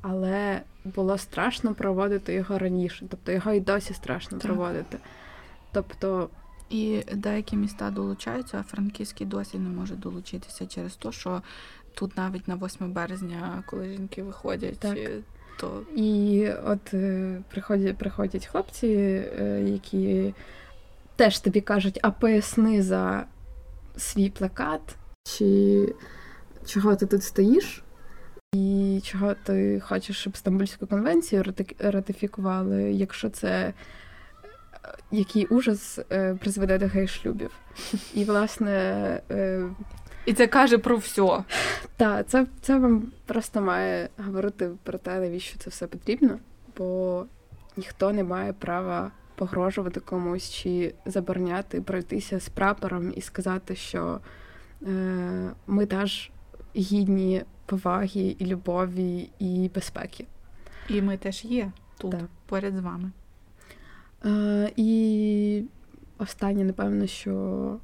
[0.01, 3.05] але було страшно проводити його раніше.
[3.09, 4.47] Тобто його і досі страшно так.
[4.47, 4.97] проводити.
[5.71, 6.29] Тобто.
[6.69, 11.41] І деякі міста долучаються, а Франківський досі не може долучитися через те, що
[11.93, 14.97] тут навіть на 8 березня, коли жінки виходять, так.
[15.59, 20.33] то і от е, приходять приходять хлопці, е, які
[21.15, 23.25] теж тобі кажуть, а поясни за
[23.97, 24.81] свій плакат,
[25.23, 25.93] чи
[26.65, 27.83] чого ти тут стоїш,
[28.53, 31.43] і чого ти хочеш, щоб Стамбульську конвенцію
[31.79, 33.73] ратифікували, якщо це е,
[35.11, 37.51] який ужас е, призведе до гей-шлюбів.
[38.13, 39.21] І, власне.
[40.25, 41.43] І це каже про все.
[41.97, 46.39] Так, це це вам просто має говорити про те, навіщо це все потрібно,
[46.77, 47.25] бо
[47.77, 54.19] ніхто не має права погрожувати комусь чи забороняти пройтися з прапором і сказати, що
[54.81, 54.87] е,
[55.67, 56.31] ми теж
[56.75, 60.25] гідні поваги і любові і безпеки.
[60.89, 62.21] І ми теж є тут, так.
[62.45, 63.11] поряд з вами.
[64.25, 65.63] Е, І
[66.17, 67.77] останнє, напевно, що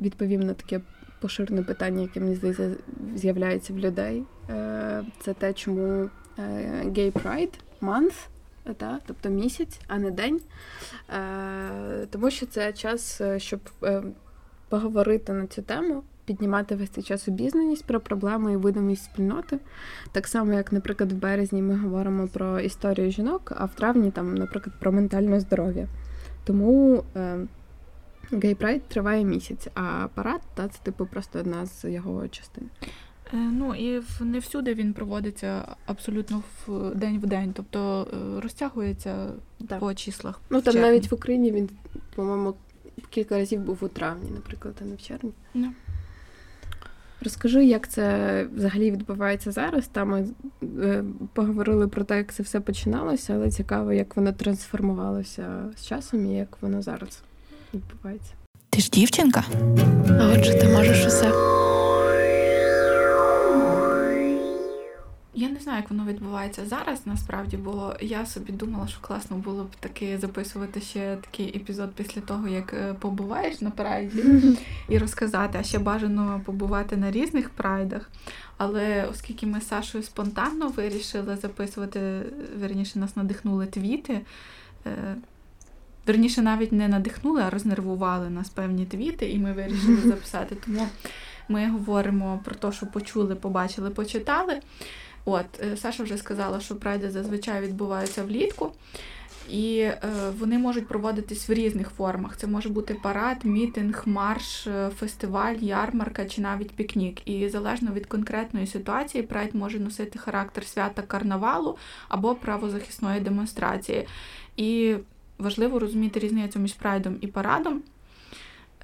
[0.00, 0.80] відповім на таке
[1.20, 2.70] поширене питання, яке мені здається
[3.14, 4.22] з'являється в людей.
[4.50, 6.42] Е, Це те, чому е,
[6.84, 7.52] Gay Pride
[7.82, 8.26] Month
[9.06, 10.40] тобто місяць, а не день.
[11.10, 13.60] Е, Тому що це час, щоб
[14.68, 19.58] поговорити на цю тему, піднімати весь цей час обізнаність про проблеми і видимість спільноти.
[20.12, 24.34] Так само, як, наприклад, в березні ми говоримо про історію жінок, а в травні, там,
[24.34, 25.88] наприклад, про ментальне здоров'я.
[26.44, 27.04] Тому
[28.32, 32.70] Гей Прайд триває місяць, а парад та, це типу просто одна з його частин.
[33.32, 39.26] Е, ну і не всюди він проводиться абсолютно в день в день, тобто е, розтягується
[39.68, 39.80] так.
[39.80, 40.40] по числах.
[40.50, 41.68] Ну там навіть в Україні він,
[42.14, 42.54] по-моєму,
[43.10, 45.32] кілька разів був у травні, наприклад, а не в червні.
[45.54, 45.70] Yeah.
[47.22, 49.88] Розкажи, як це взагалі відбувається зараз.
[49.88, 50.28] Там ми
[50.82, 56.26] е, поговорили про те, як це все починалося, але цікаво, як воно трансформувалося з часом
[56.26, 57.22] і як воно зараз
[57.74, 58.32] відбувається.
[58.70, 59.44] Ти ж дівчинка?
[60.20, 61.32] А отже, ти можеш усе.
[65.34, 69.64] Я не знаю, як воно відбувається зараз, насправді, бо я собі думала, що класно було
[69.64, 74.24] б таки записувати ще такий епізод після того, як е, побуваєш на прайді,
[74.88, 78.10] і розказати, а ще бажано побувати на різних прайдах.
[78.56, 82.22] Але оскільки ми з Сашою спонтанно вирішили записувати,
[82.60, 84.20] верніше нас надихнули твіти.
[86.10, 90.56] Верніше, навіть не надихнули, а рознервували нас певні твіти, і ми вирішили записати.
[90.64, 90.88] Тому
[91.48, 94.60] ми говоримо про те, що почули, побачили, почитали.
[95.24, 98.72] От, е, Саша вже сказала, що прайди зазвичай відбуваються влітку.
[99.50, 100.00] І е,
[100.38, 102.36] вони можуть проводитись в різних формах.
[102.36, 107.28] Це може бути парад, мітинг, марш, е, фестиваль, ярмарка чи навіть пікнік.
[107.28, 111.76] І залежно від конкретної ситуації, прайд може носити характер свята карнавалу
[112.08, 114.06] або правозахисної демонстрації.
[114.56, 114.96] І
[115.40, 117.82] важливо розуміти різницю між прайдом і парадом.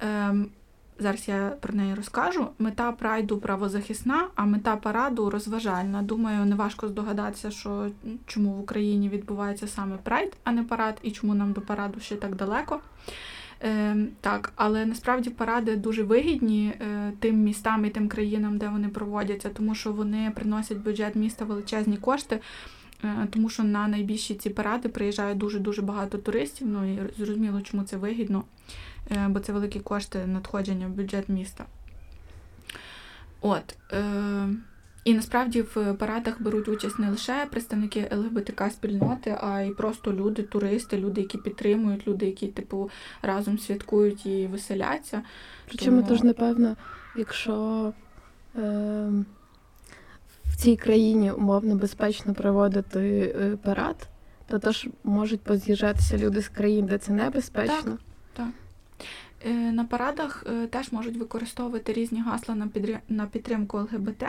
[0.03, 0.35] Е,
[0.99, 2.47] Зараз я про неї розкажу.
[2.59, 6.01] Мета прайду правозахисна, а мета параду розважальна.
[6.01, 7.89] Думаю, неважко здогадатися, що
[8.25, 12.15] чому в Україні відбувається саме прайд, а не парад, і чому нам до параду ще
[12.15, 12.79] так далеко.
[13.63, 18.89] Е, Так, але насправді паради дуже вигідні е, тим містам і тим країнам, де вони
[18.89, 22.39] проводяться, тому що вони приносять бюджет міста величезні кошти.
[23.03, 26.67] Е, тому що на найбільші ці паради приїжджає дуже дуже багато туристів.
[26.67, 28.43] Ну і зрозуміло, чому це вигідно.
[29.11, 31.65] Е, бо це великі кошти надходження в бюджет міста.
[33.41, 33.75] От.
[33.93, 34.49] Е,
[35.03, 40.43] І насправді в парадах беруть участь не лише представники ЛГБТК спільноти, а й просто люди,
[40.43, 42.89] туристи, люди, які підтримують, люди, які, типу,
[43.21, 45.21] разом святкують і веселяться.
[45.67, 46.07] Причому Тому...
[46.09, 46.75] тож, напевно,
[47.15, 47.93] якщо
[48.55, 49.11] е,
[50.57, 54.07] цій країні умовно безпечно проводити е, парад,
[54.47, 57.91] то теж можуть поз'їжджатися люди з країн, де це небезпечно.
[57.91, 57.97] Так,
[58.33, 58.47] так.
[59.45, 62.57] Е, на парадах е, теж можуть використовувати різні гасла
[63.09, 64.23] на підтримку ЛГБТ,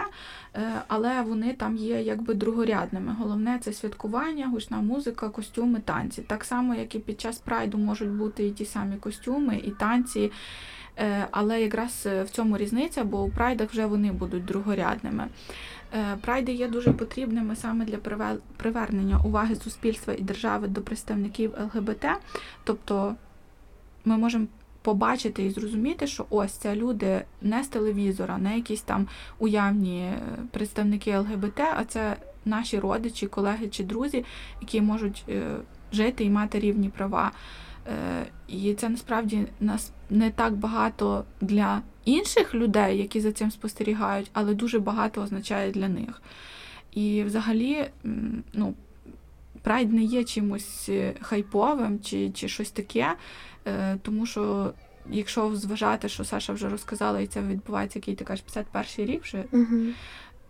[0.88, 3.16] але вони там є якби другорядними.
[3.18, 6.22] Головне це святкування, гучна музика, костюми, танці.
[6.22, 10.32] Так само, як і під час прайду можуть бути і ті самі костюми, і танці.
[11.30, 15.28] Але якраз в цьому різниця, бо у прайдах вже вони будуть другорядними.
[16.20, 17.96] Прайди є дуже потрібними саме для
[18.56, 22.06] привернення уваги суспільства і держави до представників ЛГБТ.
[22.64, 23.14] Тобто
[24.04, 24.46] ми можемо
[24.82, 29.06] побачити і зрозуміти, що ось це люди не з телевізора, не якісь там
[29.38, 30.20] уявні е,
[30.50, 34.24] представники ЛГБТ, а це наші родичі, колеги чи друзі,
[34.60, 35.42] які можуть е,
[35.92, 37.32] жити і мати рівні права.
[37.88, 44.30] Е, і це насправді нас не так багато для інших людей, які за цим спостерігають,
[44.32, 46.22] але дуже багато означає для них.
[46.92, 47.90] І взагалі,
[48.52, 48.74] ну,
[49.62, 53.14] прайд не є чимось хайповим чи, чи щось таке.
[53.66, 54.72] Е, тому що,
[55.10, 59.44] якщо зважати, що Саша вже розказала, і це відбувається який ти кажеш, 51 рік вже,
[59.52, 59.76] угу.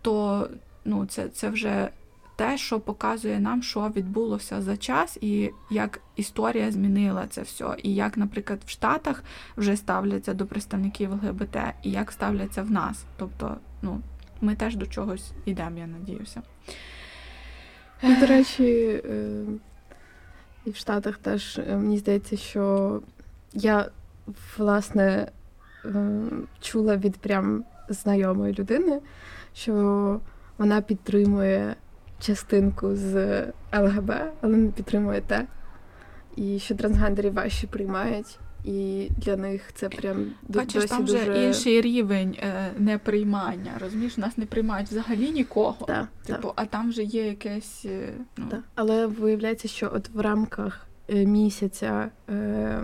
[0.01, 0.47] то
[0.85, 1.89] ну, це, це вже.
[2.39, 7.95] Те, що показує нам, що відбулося за час, і як історія змінила це все, і
[7.95, 9.23] як, наприклад, в Штатах
[9.57, 13.05] вже ставляться до представників ЛГБТ, і як ставляться в нас.
[13.17, 14.01] Тобто, ну,
[14.41, 16.41] ми теж до чогось йдемо, я надіюся.
[18.19, 19.43] До речі, е,
[20.65, 23.01] і в Штатах теж е, мені здається, що
[23.53, 23.89] я
[24.57, 25.31] власне
[25.85, 26.21] е,
[26.61, 28.99] чула від прям знайомої людини,
[29.53, 29.73] що
[30.57, 31.75] вона підтримує
[32.19, 33.41] частинку з
[33.73, 35.47] ЛГБ, але не підтримує те.
[36.35, 38.39] І що трансгендерів важче приймають.
[38.65, 41.17] І для них це прям Бачиш, досі там дуже...
[41.17, 43.71] вже інший рівень е, неприймання.
[43.79, 45.85] Розумієш, нас не приймають взагалі нікого.
[45.87, 46.53] Да, типу, да.
[46.55, 47.85] а там вже є якесь.
[47.85, 48.45] Е, ну...
[48.49, 48.57] Да.
[48.75, 52.81] Але виявляється, що от в рамках е, місяця е,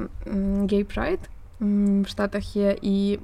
[0.61, 1.19] Gay Pride
[2.03, 3.19] в Штатах є і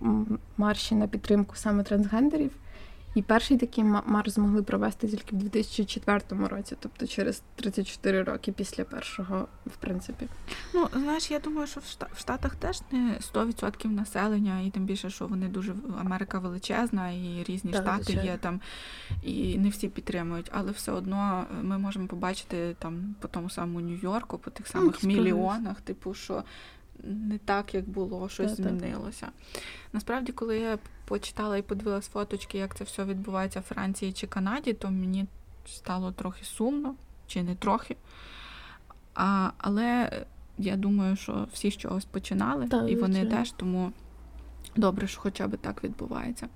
[0.57, 2.51] марші на підтримку саме трансгендерів.
[3.15, 8.83] І перший такий марш змогли провести тільки в 2004 році, тобто через 34 роки після
[8.83, 10.27] першого, в принципі.
[10.73, 11.79] Ну, знаєш, я думаю, що
[12.13, 17.43] в Штатах теж не 100% населення, і тим більше, що вони дуже Америка величезна, і
[17.47, 18.31] різні так, штати звичайно.
[18.31, 18.61] є там,
[19.23, 24.37] і не всі підтримують, але все одно ми можемо побачити там по тому самому Нью-Йорку,
[24.37, 26.43] по тих ну, самих ну, мільйонах, типу, що
[27.03, 29.25] не так, як було, щось так, змінилося.
[29.25, 29.63] Так.
[29.93, 34.73] Насправді, коли я почитала і подивилась фоточки, як це все відбувається в Франції чи Канаді,
[34.73, 35.25] то мені
[35.65, 36.95] стало трохи сумно,
[37.27, 37.95] чи не трохи.
[39.13, 40.11] А, Але
[40.57, 43.37] я думаю, що всі з чогось починали, так, і вони звичайно.
[43.37, 43.91] теж, тому
[44.75, 46.47] добре, що хоча б так відбувається.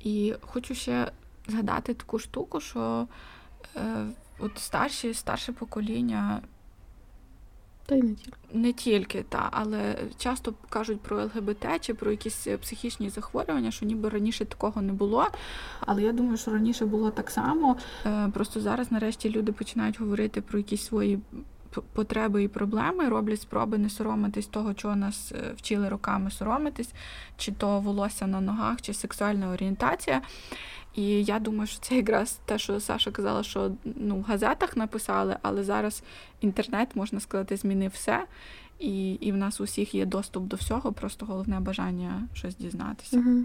[0.00, 1.12] І хочу ще
[1.48, 3.08] згадати таку штуку, що
[3.76, 4.06] е,
[4.38, 6.40] от старші, старше покоління
[7.86, 8.38] та й не тільки.
[8.52, 14.08] Не тільки, та, але часто кажуть про ЛГБТ чи про якісь психічні захворювання, що ніби
[14.08, 15.26] раніше такого не було.
[15.80, 17.76] Але я думаю, що раніше було так само.
[18.06, 21.20] Е, просто зараз, нарешті, люди починають говорити про якісь свої
[21.92, 26.92] потреби і проблеми, роблять спроби не соромитись того, чого нас е, вчили роками соромитись,
[27.36, 30.22] чи то волосся на ногах, чи сексуальна орієнтація.
[30.96, 35.36] І я думаю, що це якраз те, що Саша казала, що ну, в газетах написали,
[35.42, 36.02] але зараз
[36.40, 38.26] інтернет, можна сказати, змінив все.
[38.78, 43.16] І і в нас усіх є доступ до всього, просто головне бажання щось дізнатися.
[43.18, 43.44] Угу.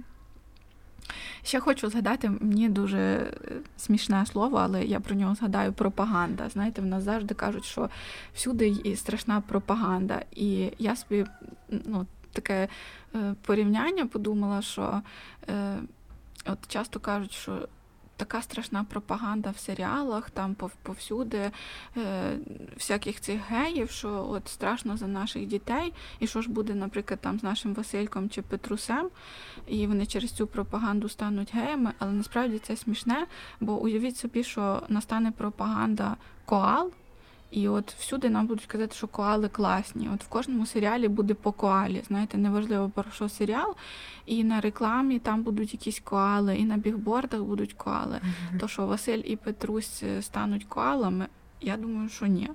[1.43, 3.31] Ще хочу згадати, мені дуже е,
[3.77, 6.49] смішне слово, але я про нього згадаю пропаганда.
[6.49, 7.89] Знаєте, в нас завжди кажуть, що
[8.33, 10.21] всюди страшна пропаганда.
[10.35, 11.25] І я собі
[11.69, 12.67] ну, таке
[13.15, 15.01] е, порівняння подумала, що
[15.49, 15.77] е,
[16.45, 17.67] от часто кажуть, що
[18.21, 21.51] така страшна пропаганда в серіалах, там повсюди
[21.97, 22.37] е,
[22.75, 27.39] всяких цих геїв, що от страшно за наших дітей, і що ж буде, наприклад, там
[27.39, 29.09] з нашим Васильком чи Петрусем,
[29.67, 33.27] і вони через цю пропаганду стануть геями, але насправді це смішне,
[33.59, 36.91] бо уявіть собі, що настане пропаганда коал.
[37.51, 40.09] І от всюди нам будуть казати, що коали класні.
[40.13, 42.03] От в кожному серіалі буде по коалі.
[42.07, 43.75] Знаєте, неважливо про що серіал.
[44.25, 48.15] І на рекламі там будуть якісь коали, і на бігбордах будуть коали.
[48.15, 48.59] Mm-hmm.
[48.59, 51.27] То що Василь і Петрусь е, стануть коалами.
[51.61, 52.49] Я думаю, що ні.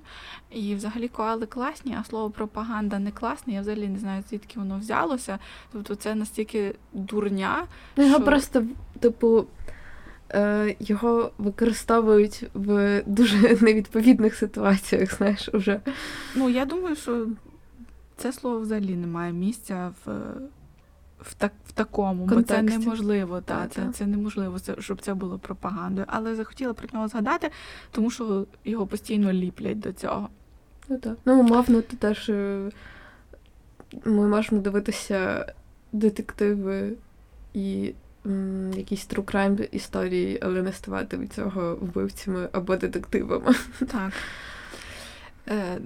[0.51, 3.53] І взагалі коали класні, а слово пропаганда не класне.
[3.53, 5.39] Я взагалі не знаю, звідки воно взялося.
[5.71, 7.65] Тобто це настільки дурня.
[7.97, 8.25] Ну, його що...
[8.25, 8.63] просто,
[8.99, 9.45] типу,
[10.79, 15.79] його використовують в дуже невідповідних ситуаціях, знаєш, уже.
[16.35, 17.27] Ну, я думаю, що
[18.17, 20.11] це слово взагалі не має місця в
[21.21, 22.63] в, так, в такому, Контексті.
[22.63, 23.91] бо це неможливо, та, та, це та.
[23.91, 26.07] це неможливо, щоб це було пропагандою.
[26.09, 27.51] Але захотіла про нього згадати,
[27.91, 30.29] тому що його постійно ліплять до цього.
[30.89, 31.17] Ну так.
[31.25, 32.69] Ну, умовно, то теж е,
[34.05, 35.53] ми можемо дивитися
[35.91, 36.93] детективи
[37.53, 37.93] і
[38.75, 43.53] якісь true crime історії, але не ставати від цього вбивцями або детективами.
[43.91, 44.13] Так.
[45.49, 45.77] Е,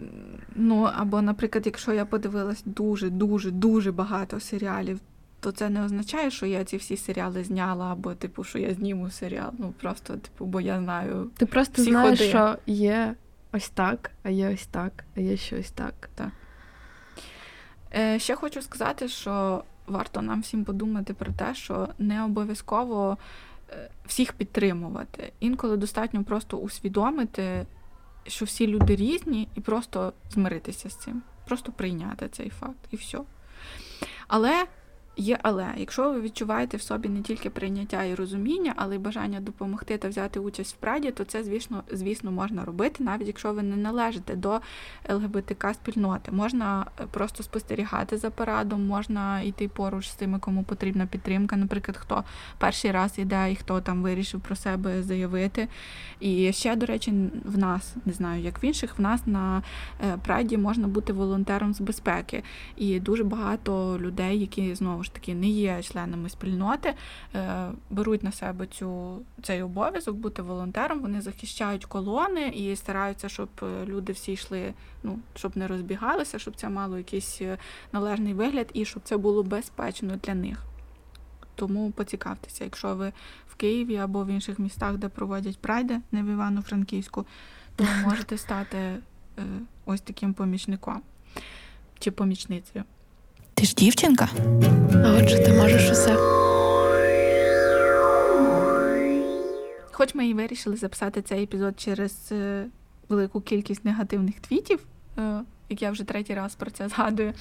[0.55, 4.99] Ну, або, наприклад, якщо я подивилась дуже-дуже дуже багато серіалів,
[5.39, 9.09] то це не означає, що я ці всі серіали зняла, або, типу, що я зніму
[9.09, 9.51] серіал.
[9.57, 11.29] Ну, просто, типу, бо я знаю.
[11.37, 12.29] Ти просто всі знаєш, ходи.
[12.29, 13.15] що є
[13.51, 16.09] ось так, а є ось так, а є щось так.
[16.15, 16.29] Так.
[17.95, 23.17] Е, Ще хочу сказати, що варто нам всім подумати про те, що не обов'язково
[23.69, 25.33] е, всіх підтримувати.
[25.39, 27.65] Інколи достатньо просто усвідомити,
[28.27, 33.19] що всі люди різні, і просто змиритися з цим, просто прийняти цей факт і все.
[34.27, 34.65] Але
[35.17, 39.39] Є, але якщо ви відчуваєте в собі не тільки прийняття і розуміння, але й бажання
[39.39, 43.63] допомогти та взяти участь в праді, то це, звісно, звісно, можна робити, навіть якщо ви
[43.63, 44.59] не належите до
[45.09, 46.31] ЛГБТК спільноти.
[46.31, 51.55] Можна е, просто спостерігати за парадом, можна йти поруч з тими, кому потрібна підтримка.
[51.55, 52.23] Наприклад, хто
[52.57, 55.67] перший раз йде і хто там вирішив про себе заявити.
[56.19, 57.13] І ще, до речі,
[57.45, 59.63] в нас не знаю, як в інших, в нас на
[60.03, 62.43] е, праді можна бути волонтером з безпеки.
[62.77, 66.93] І дуже багато людей, які знову ж таки не є членами спільноти,
[67.35, 70.99] е, беруть на себе цю, цей обов'язок бути волонтером.
[70.99, 74.73] Вони захищають колони і стараються, щоб е, люди всі йшли,
[75.03, 77.57] ну щоб не розбігалися, щоб це мало якийсь е,
[77.91, 80.63] належний вигляд і щоб це було безпечно для них.
[81.55, 83.13] Тому поцікавтеся, якщо ви
[83.47, 87.25] в Києві або в інших містах, де проводять прайди, не в Івано-Франківську,
[87.75, 88.97] то можете стати
[89.85, 91.01] ось таким помічником
[91.99, 92.83] чи помічницею.
[93.61, 94.29] Ти ж дівчинка?
[95.05, 96.15] А отже, ти можеш усе.
[99.91, 102.65] Хоч ми і вирішили записати цей епізод через е,
[103.09, 104.79] велику кількість негативних твітів,
[105.17, 107.33] е, як я вже третій раз про це згадую.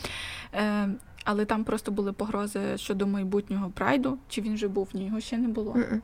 [0.54, 0.88] Е,
[1.24, 4.18] але там просто були погрози щодо майбутнього прайду.
[4.28, 4.88] Чи він вже був?
[4.94, 5.72] Ні, його ще не було.
[5.72, 6.00] Mm-mm.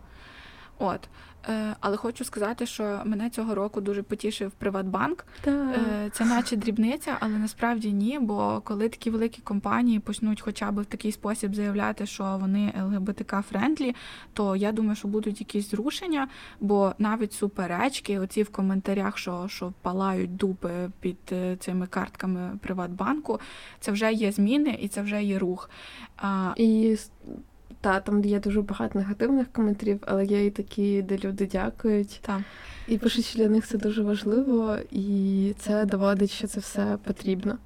[0.78, 1.08] От.
[1.48, 5.26] Е, але хочу сказати, що мене цього року дуже потішив Приватбанк.
[5.40, 5.76] Так.
[5.76, 8.18] Е, це наче дрібниця, але насправді ні.
[8.18, 13.42] Бо коли такі великі компанії почнуть хоча б в такий спосіб заявляти, що вони ЛГБТК
[13.42, 13.94] friendly,
[14.32, 16.28] то я думаю, що будуть якісь зрушення,
[16.60, 23.40] бо навіть суперечки, оці в коментарях, що що палають дупи під е, цими картками Приватбанку,
[23.80, 25.70] це вже є зміни і це вже є рух.
[26.56, 26.96] І
[27.80, 32.20] та, там є дуже багато негативних коментарів, але є і такі, де люди дякують.
[32.22, 32.44] Та.
[32.88, 37.58] І пишуть, що для них це дуже важливо, і це доводить, що це все потрібно.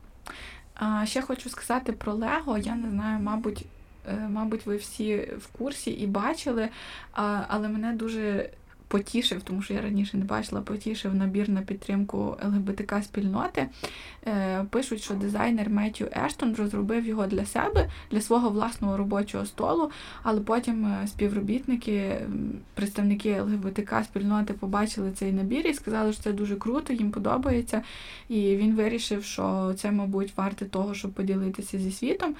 [0.74, 2.58] А, Ще хочу сказати про Лего.
[2.58, 3.64] Я не знаю, мабуть,
[4.08, 6.68] е, мабуть, ви всі в курсі і бачили,
[7.48, 8.50] але мене дуже
[8.91, 13.66] потішив, тому що я раніше не бачила, потішив набір на підтримку ЛГБТК спільноти.
[14.26, 19.91] Е, пишуть, що дизайнер Меттю Ештон розробив його для себе, для свого власного робочого столу,
[20.22, 22.16] але потім е, співробітники,
[22.74, 27.82] представники ЛГБТК спільноти побачили цей набір і сказали, що це дуже круто, їм подобається.
[28.28, 32.34] І він вирішив, що це, мабуть, варте того, щоб поділитися зі світом.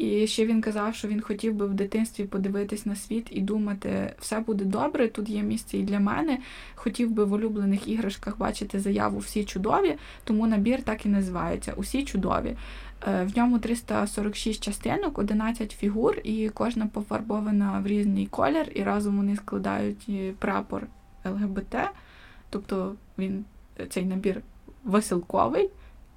[0.00, 4.14] І ще він казав, що він хотів би в дитинстві подивитись на світ і думати,
[4.20, 6.38] все буде добре, тут є місце і для мене.
[6.74, 12.04] Хотів би в улюблених іграшках бачити заяву всі чудові, тому набір так і називається Усі
[12.04, 12.56] чудові.
[13.08, 19.16] Е, в ньому 346 частинок, 11 фігур, і кожна пофарбована в різний колір, і разом
[19.16, 20.86] вони складають прапор
[21.24, 21.76] ЛГБТ.
[22.50, 23.44] Тобто він
[23.88, 24.40] цей набір
[24.84, 25.70] веселковий,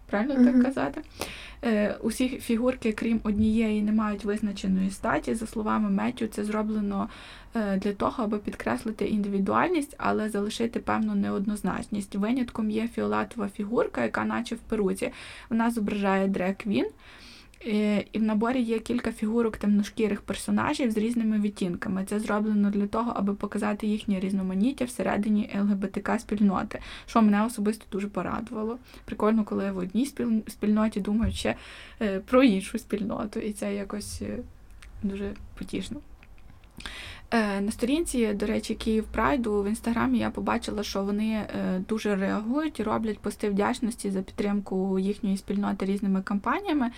[0.05, 0.53] правильно mm-hmm.
[0.53, 1.01] так казати?
[1.65, 5.35] Е, Усі фігурки, крім однієї, не мають визначеної статі.
[5.35, 7.09] За словами Меттю, це зроблено
[7.55, 12.15] е, для того, аби підкреслити індивідуальність, але залишити певну неоднозначність.
[12.15, 15.11] Винятком є фіолетова фігурка, яка, наче в перуці,
[15.49, 16.85] вона зображає дрек-квін.
[17.67, 22.05] Е, і в наборі є кілька фігурок темношкірих персонажів з різними відтінками.
[22.09, 28.07] Це зроблено для того, аби показати їхнє різноманіття всередині ЛГБТК спільноти, що мене особисто дуже
[28.07, 28.77] порадувало.
[29.05, 30.05] Прикольно, коли в одній
[30.47, 31.55] спільноті думають ще
[32.01, 34.39] е, про іншу спільноту, і це якось е,
[35.03, 35.99] дуже потішно.
[37.33, 42.15] Е, на сторінці, до речі, Київ Прайду в інстаграмі я побачила, що вони е, дуже
[42.15, 46.91] реагують і роблять пости вдячності за підтримку їхньої спільноти різними кампаніями.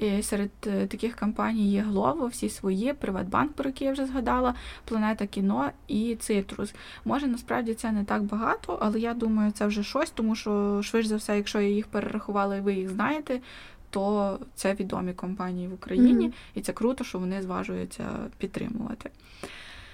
[0.00, 4.54] І Серед е, таких кампаній є Глово, всі свої, Приватбанк, про який я вже згадала,
[4.84, 6.74] Планета кіно і Цитрус.
[7.04, 11.08] Може, насправді це не так багато, але я думаю, це вже щось, тому що швидше
[11.08, 13.40] за все, якщо я їх перерахувала і ви їх знаєте.
[13.90, 16.32] То це відомі компанії в Україні, mm-hmm.
[16.54, 18.04] і це круто, що вони зважуються
[18.38, 19.10] підтримувати.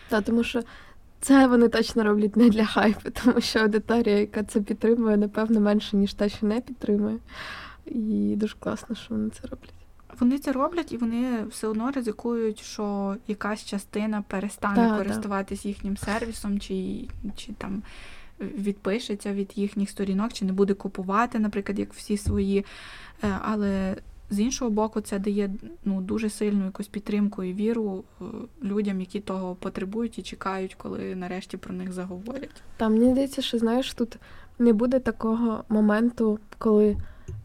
[0.08, 0.62] Та, тому що
[1.20, 5.96] це вони точно роблять не для хайпу, тому що аудиторія, яка це підтримує, напевно, менше,
[5.96, 7.16] ніж та, що не підтримує.
[7.86, 9.74] І дуже класно, що вони це роблять.
[10.20, 15.68] Вони це роблять і вони все одно ризикують, що якась частина перестане да, користуватись да.
[15.68, 17.82] їхнім сервісом, чи, чи там
[18.40, 22.64] відпишеться від їхніх сторінок, чи не буде купувати, наприклад, як всі свої.
[23.22, 23.96] Е, але
[24.34, 25.50] з іншого боку, це дає
[25.84, 28.24] ну, дуже сильну якусь підтримку і віру е,
[28.62, 32.62] людям, які того потребують і чекають, коли нарешті про них заговорять.
[32.76, 34.16] Там мені здається, що знаєш, тут
[34.58, 36.96] не буде такого моменту, коли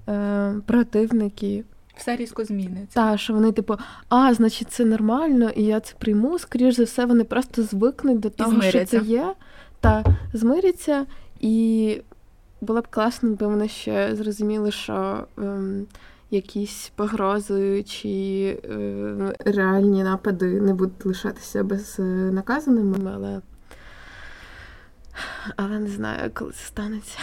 [0.09, 1.63] е, противники.
[1.97, 2.95] Все різко зміниться.
[2.95, 3.77] Так, що вони, типу,
[4.09, 6.39] а, значить, це нормально, і я це прийму.
[6.39, 9.33] Скоріш за все, вони просто звикнуть до того, що це є,
[9.79, 11.05] та змиряться.
[11.39, 12.01] І
[12.61, 15.27] було б класно, якби вони ще зрозуміли, що.
[15.37, 15.87] Ем,
[16.31, 18.09] якісь погрози чи
[18.65, 23.41] е, реальні напади не будуть лишатися безнаказаними, але
[25.55, 27.17] але не знаю, коли це станеться.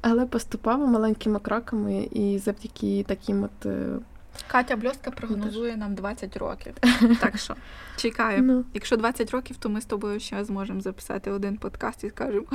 [0.00, 3.66] Але поступово маленькими кроками і завдяки таким от.
[3.66, 3.98] Е,
[4.46, 6.74] Катя Бльостка прогнозує нам 20 років.
[7.20, 7.54] Так що
[7.96, 8.52] чекаємо.
[8.52, 8.64] Ну.
[8.74, 12.46] Якщо 20 років, то ми з тобою ще зможемо записати один подкаст і скажемо: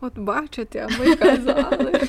[0.00, 2.08] от бачите, а ми казали.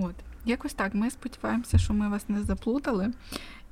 [0.00, 0.14] От.
[0.44, 0.94] Якось так.
[0.94, 3.12] Ми сподіваємося, що ми вас не заплутали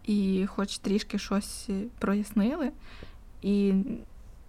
[0.06, 2.70] і хоч трішки щось прояснили.
[3.42, 3.74] І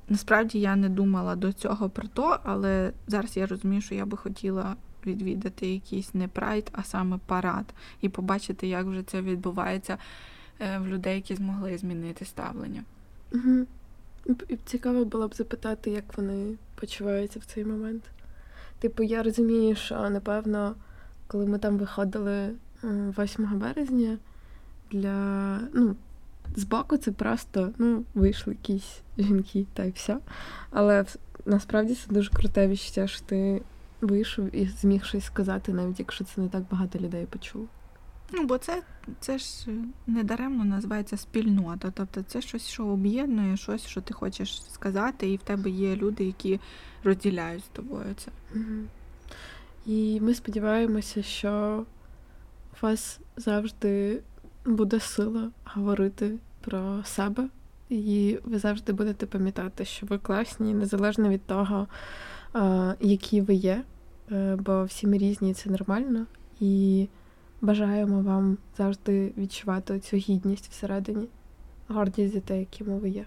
[0.09, 4.17] насправді я не думала до цього про то, але зараз я розумію, що я би
[4.17, 4.75] хотіла
[5.05, 7.65] відвідати якийсь не прайд, а саме парад,
[8.01, 9.97] і побачити, як вже це відбувається
[10.59, 12.83] е, в людей, які змогли змінити ставлення.
[13.33, 13.65] Угу.
[14.65, 18.03] Цікаво було б запитати, як вони почуваються в цей момент.
[18.79, 20.75] Типу, я розумію, що напевно
[21.29, 24.17] коли ми там виходили 8 березня,
[24.91, 25.95] для ну,
[26.55, 30.17] збоку це просто ну, вийшли якісь жінки та й все.
[30.71, 31.05] Але
[31.45, 33.61] насправді це дуже круте відчуття, що ти
[34.01, 37.65] вийшов і зміг щось сказати, навіть якщо це не так багато людей почуло.
[38.31, 38.81] Ну, бо це
[39.19, 39.47] це ж
[40.07, 41.91] недаремно називається спільнота.
[41.95, 46.23] Тобто це щось, що об'єднує, щось, що ти хочеш сказати, і в тебе є люди,
[46.23, 46.59] які
[47.03, 48.31] розділяють з тобою це.
[48.55, 48.85] Угу.
[49.85, 51.83] І ми сподіваємося, що
[52.73, 54.19] у вас завжди
[54.65, 57.49] буде сила говорити про себе,
[57.89, 61.87] і ви завжди будете пам'ятати, що ви класні, незалежно від того,
[62.99, 63.83] які ви є,
[64.31, 66.25] е, бо всі ми різні, і це нормально.
[66.59, 67.07] І
[67.61, 71.27] бажаємо вам завжди відчувати цю гідність всередині,
[71.87, 73.25] гордість за те, якими ви є.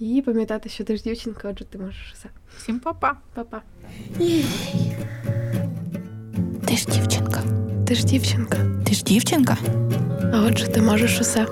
[0.00, 2.28] І пам'ятати, що ти ж дівчинка, отже, ти можеш все.
[2.58, 3.16] Всім па-па.
[3.34, 3.62] Па-па.
[6.66, 7.42] Ти ж дівчинка.
[7.86, 8.58] Ти ж дівчинка.
[8.86, 9.56] Ти ж дівчинка.
[10.34, 11.46] А отже, ти можеш усе.